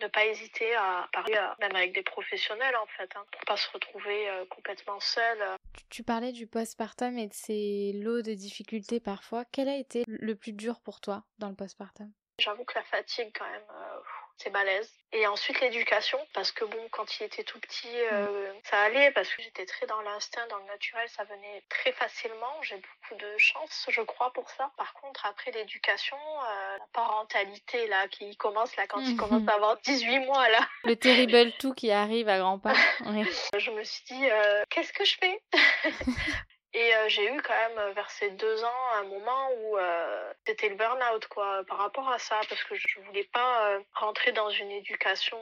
[0.01, 3.69] ne pas hésiter à parler même avec des professionnels en fait, hein, pour pas se
[3.71, 5.41] retrouver euh, complètement seul.
[5.41, 5.55] Euh.
[5.89, 9.45] Tu, parlais du postpartum et de ces lots de difficultés parfois.
[9.51, 12.11] Quel a été le plus dur pour toi dans le postpartum?
[12.39, 13.99] J'avoue que la fatigue quand même, euh,
[14.37, 14.91] c'est balèze.
[15.13, 19.27] Et ensuite l'éducation, parce que bon, quand il était tout petit, euh, ça allait, parce
[19.29, 22.61] que j'étais très dans l'instinct, dans le naturel, ça venait très facilement.
[22.61, 24.71] J'ai beaucoup de chance, je crois, pour ça.
[24.77, 29.55] Par contre, après l'éducation, euh, la parentalité, là, qui commence, là, quand il commence à
[29.55, 30.59] avoir 18 mois, là.
[30.85, 32.73] Le terrible tout qui arrive à grands pas.
[33.57, 35.41] Je me suis dit, euh, qu'est-ce que je fais?
[36.73, 40.33] et euh, j'ai eu quand même euh, vers ces deux ans un moment où euh,
[40.45, 44.31] c'était le burn-out quoi par rapport à ça parce que je voulais pas euh, rentrer
[44.31, 45.37] dans une éducation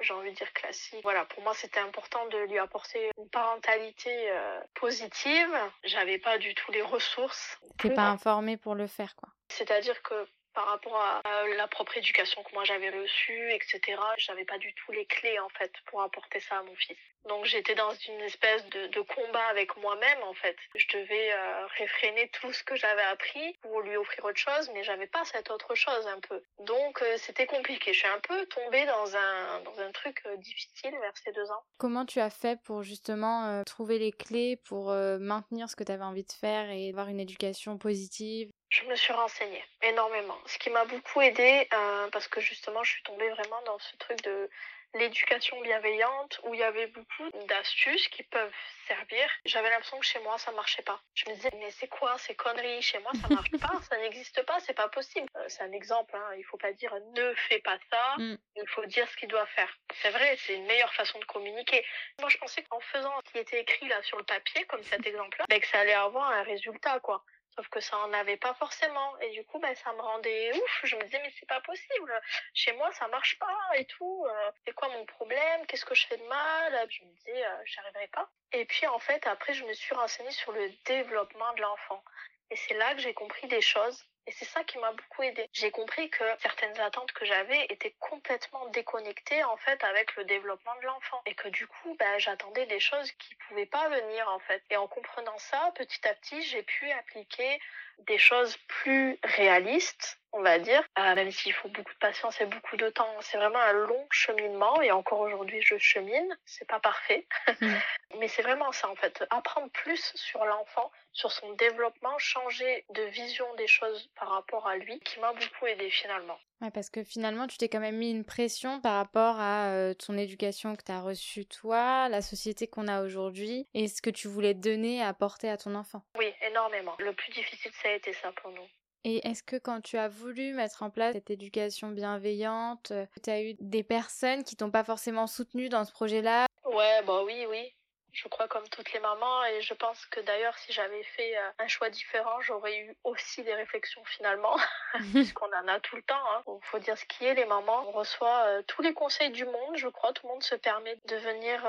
[0.00, 1.00] j'ai envie de dire classique.
[1.02, 4.30] Voilà, pour moi c'était important de lui apporter une parentalité
[4.74, 5.48] positive.
[5.84, 7.58] J'avais pas du tout les ressources.
[7.78, 9.28] T'es pas informée pour le faire quoi.
[9.48, 11.22] C'est-à-dire que par rapport à
[11.56, 14.00] la propre éducation que moi j'avais reçue, etc.
[14.16, 16.96] J'avais pas du tout les clés en fait pour apporter ça à mon fils.
[17.28, 20.56] Donc j'étais dans une espèce de, de combat avec moi-même en fait.
[20.74, 24.84] Je devais euh, réfréner tout ce que j'avais appris pour lui offrir autre chose, mais
[24.84, 26.42] j'avais pas cette autre chose un peu.
[26.60, 27.92] Donc euh, c'était compliqué.
[27.92, 31.50] Je suis un peu tombée dans un dans un truc euh, difficile vers ces deux
[31.50, 31.62] ans.
[31.78, 36.04] Comment tu as fait pour justement trouver les clés pour maintenir ce que tu avais
[36.04, 38.50] envie de faire et avoir une éducation positive?
[38.68, 42.92] Je me suis renseignée énormément, ce qui m'a beaucoup aidée euh, parce que justement je
[42.92, 44.50] suis tombée vraiment dans ce truc de
[44.94, 48.52] l'éducation bienveillante où il y avait beaucoup d'astuces qui peuvent
[48.86, 49.28] servir.
[49.44, 51.00] J'avais l'impression que chez moi ça marchait pas.
[51.14, 52.82] Je me disais mais c'est quoi ces conneries?
[52.82, 55.28] Chez moi ça marche pas, ça n'existe pas, c'est pas possible.
[55.36, 56.34] Euh, c'est un exemple, hein.
[56.38, 58.36] il faut pas dire ne fais pas ça, mm.
[58.56, 59.76] il faut dire ce qu'il doit faire.
[60.02, 61.84] C'est vrai, c'est une meilleure façon de communiquer.
[62.20, 65.06] Moi je pensais qu'en faisant ce qui était écrit là sur le papier, comme cet
[65.06, 67.24] exemple-là, ben, que ça allait avoir un résultat quoi.
[67.56, 69.18] Sauf que ça en avait pas forcément.
[69.20, 70.80] Et du coup, ben, ça me rendait ouf.
[70.84, 72.20] Je me disais, mais c'est pas possible.
[72.52, 74.26] Chez moi, ça marche pas et tout.
[74.28, 75.66] Euh, c'est quoi mon problème?
[75.66, 76.86] Qu'est-ce que je fais de mal?
[76.90, 78.28] Je me disais, euh, j'arriverai pas.
[78.52, 82.02] Et puis, en fait, après, je me suis renseignée sur le développement de l'enfant.
[82.50, 85.48] Et c'est là que j'ai compris des choses et c'est ça qui m'a beaucoup aidé.
[85.52, 90.74] J'ai compris que certaines attentes que j'avais étaient complètement déconnectées en fait avec le développement
[90.80, 94.40] de l'enfant et que du coup, bah, j'attendais des choses qui pouvaient pas venir en
[94.40, 94.62] fait.
[94.70, 97.60] Et en comprenant ça, petit à petit, j'ai pu appliquer
[98.00, 102.46] des choses plus réalistes, on va dire, euh, même s'il faut beaucoup de patience et
[102.46, 103.08] beaucoup de temps.
[103.20, 107.26] C'est vraiment un long cheminement et encore aujourd'hui je chemine, c'est pas parfait,
[107.60, 107.74] mm.
[108.18, 113.02] mais c'est vraiment ça en fait, apprendre plus sur l'enfant, sur son développement, changer de
[113.02, 116.38] vision des choses par rapport à lui, qui m'a beaucoup aidé finalement.
[116.62, 119.92] Ouais, parce que finalement, tu t'es quand même mis une pression par rapport à euh,
[119.92, 124.08] ton éducation que tu as reçue toi, la société qu'on a aujourd'hui et ce que
[124.08, 126.02] tu voulais donner, apporter à ton enfant.
[126.18, 126.94] Oui, énormément.
[126.98, 128.66] Le plus difficile, ça a été ça pour nous.
[129.08, 133.30] Et est-ce que quand tu as voulu mettre en place cette éducation bienveillante, euh, tu
[133.30, 136.46] as eu des personnes qui t'ont pas forcément soutenu dans ce projet-là?
[136.64, 137.72] Ouais, bah oui, oui.
[138.10, 141.50] Je crois comme toutes les mamans et je pense que d'ailleurs si j'avais fait euh,
[141.58, 144.56] un choix différent j'aurais eu aussi des réflexions finalement
[145.12, 146.42] puisqu'on en a tout le temps hein.
[146.62, 147.86] faut dire ce qui est les mamans.
[147.88, 150.14] On reçoit euh, tous les conseils du monde je crois.
[150.14, 151.62] Tout le monde se permet de venir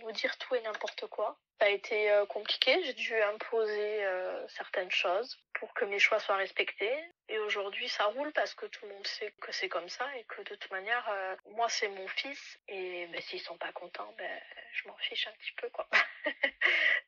[0.00, 4.04] nous dire tout et n'importe quoi ça a été compliqué j'ai dû imposer
[4.48, 6.94] certaines choses pour que mes choix soient respectés
[7.28, 10.24] et aujourd'hui, ça roule parce que tout le monde sait que c'est comme ça et
[10.24, 14.12] que de toute manière, euh, moi, c'est mon fils et ben, s'ils sont pas contents,
[14.18, 14.40] ben,
[14.72, 15.88] je m'en fiche un petit peu, quoi.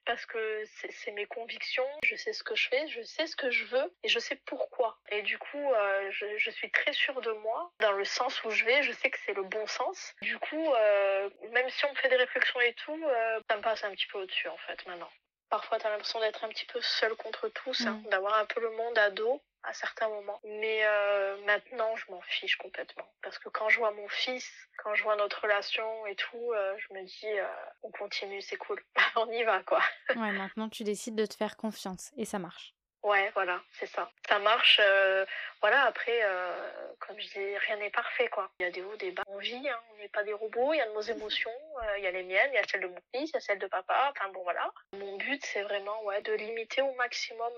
[0.06, 3.50] parce que c'est mes convictions, je sais ce que je fais, je sais ce que
[3.50, 4.98] je veux et je sais pourquoi.
[5.10, 8.64] Et du coup, euh, je, suis très sûre de moi, dans le sens où je
[8.64, 10.14] vais, je sais que c'est le bon sens.
[10.22, 13.04] Du coup, euh, même si on me fait des réflexions et tout,
[13.50, 15.10] ça me passe un petit peu au-dessus, en fait, maintenant.
[15.48, 18.08] Parfois, tu as l'impression d'être un petit peu seul contre tous, hein, Mm.
[18.10, 20.40] d'avoir un peu le monde à dos à certains moments.
[20.44, 23.06] Mais euh, maintenant, je m'en fiche complètement.
[23.22, 26.76] Parce que quand je vois mon fils, quand je vois notre relation et tout, euh,
[26.78, 27.46] je me dis, euh,
[27.82, 28.80] on continue, c'est cool.
[29.16, 29.80] on y va, quoi.
[30.10, 32.74] Ouais, maintenant tu décides de te faire confiance et ça marche.
[33.06, 34.10] Ouais, voilà, c'est ça.
[34.28, 34.80] Ça marche.
[34.82, 35.24] euh,
[35.60, 38.50] voilà, après, euh, comme je dis, rien n'est parfait, quoi.
[38.58, 39.22] Il y a des hauts, des bas.
[39.28, 40.72] On vit, hein, on n'est pas des robots.
[40.72, 41.52] Il y a de nos émotions.
[41.84, 43.36] euh, il y a les miennes, il y a celles de mon fils, il y
[43.36, 44.10] a celles de papa.
[44.10, 44.68] Enfin bon, voilà.
[44.94, 47.52] Mon but, c'est vraiment, ouais, de limiter au maximum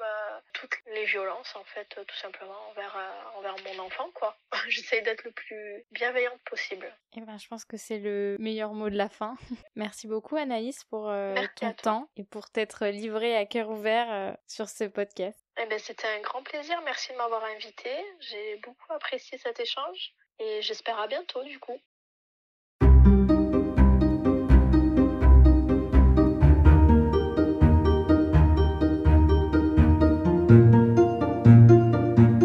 [0.52, 2.96] toutes les violences, en fait, tout simplement envers
[3.36, 4.36] envers mon enfant, quoi.
[4.68, 6.94] J'essaye d'être le plus bienveillante possible.
[7.16, 9.36] Et ben, je pense que c'est le meilleur mot de la fin.
[9.76, 11.10] Merci beaucoup Anaïs pour
[11.56, 15.37] ton temps et pour t'être livrée à cœur ouvert sur ce podcast.
[15.60, 16.80] Eh ben, c'était un grand plaisir.
[16.84, 17.90] Merci de m'avoir invité.
[18.20, 21.76] J'ai beaucoup apprécié cet échange et j'espère à bientôt, du coup.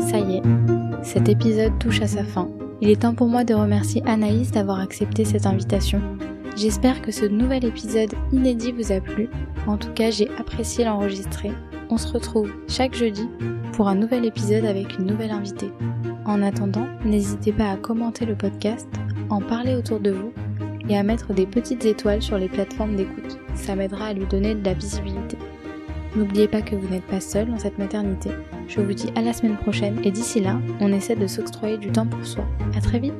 [0.09, 2.49] Ça y est, cet épisode touche à sa fin.
[2.81, 6.01] Il est temps pour moi de remercier Anaïs d'avoir accepté cette invitation.
[6.55, 9.29] J'espère que ce nouvel épisode inédit vous a plu.
[9.67, 11.51] En tout cas, j'ai apprécié l'enregistrer.
[11.89, 13.27] On se retrouve chaque jeudi
[13.73, 15.71] pour un nouvel épisode avec une nouvelle invitée.
[16.25, 18.87] En attendant, n'hésitez pas à commenter le podcast,
[19.29, 20.31] en parler autour de vous
[20.89, 23.37] et à mettre des petites étoiles sur les plateformes d'écoute.
[23.55, 25.37] Ça m'aidera à lui donner de la visibilité.
[26.15, 28.29] N'oubliez pas que vous n'êtes pas seul dans cette maternité.
[28.67, 31.91] Je vous dis à la semaine prochaine et d'ici là, on essaie de s'octroyer du
[31.91, 32.45] temps pour soi.
[32.75, 33.13] À très vite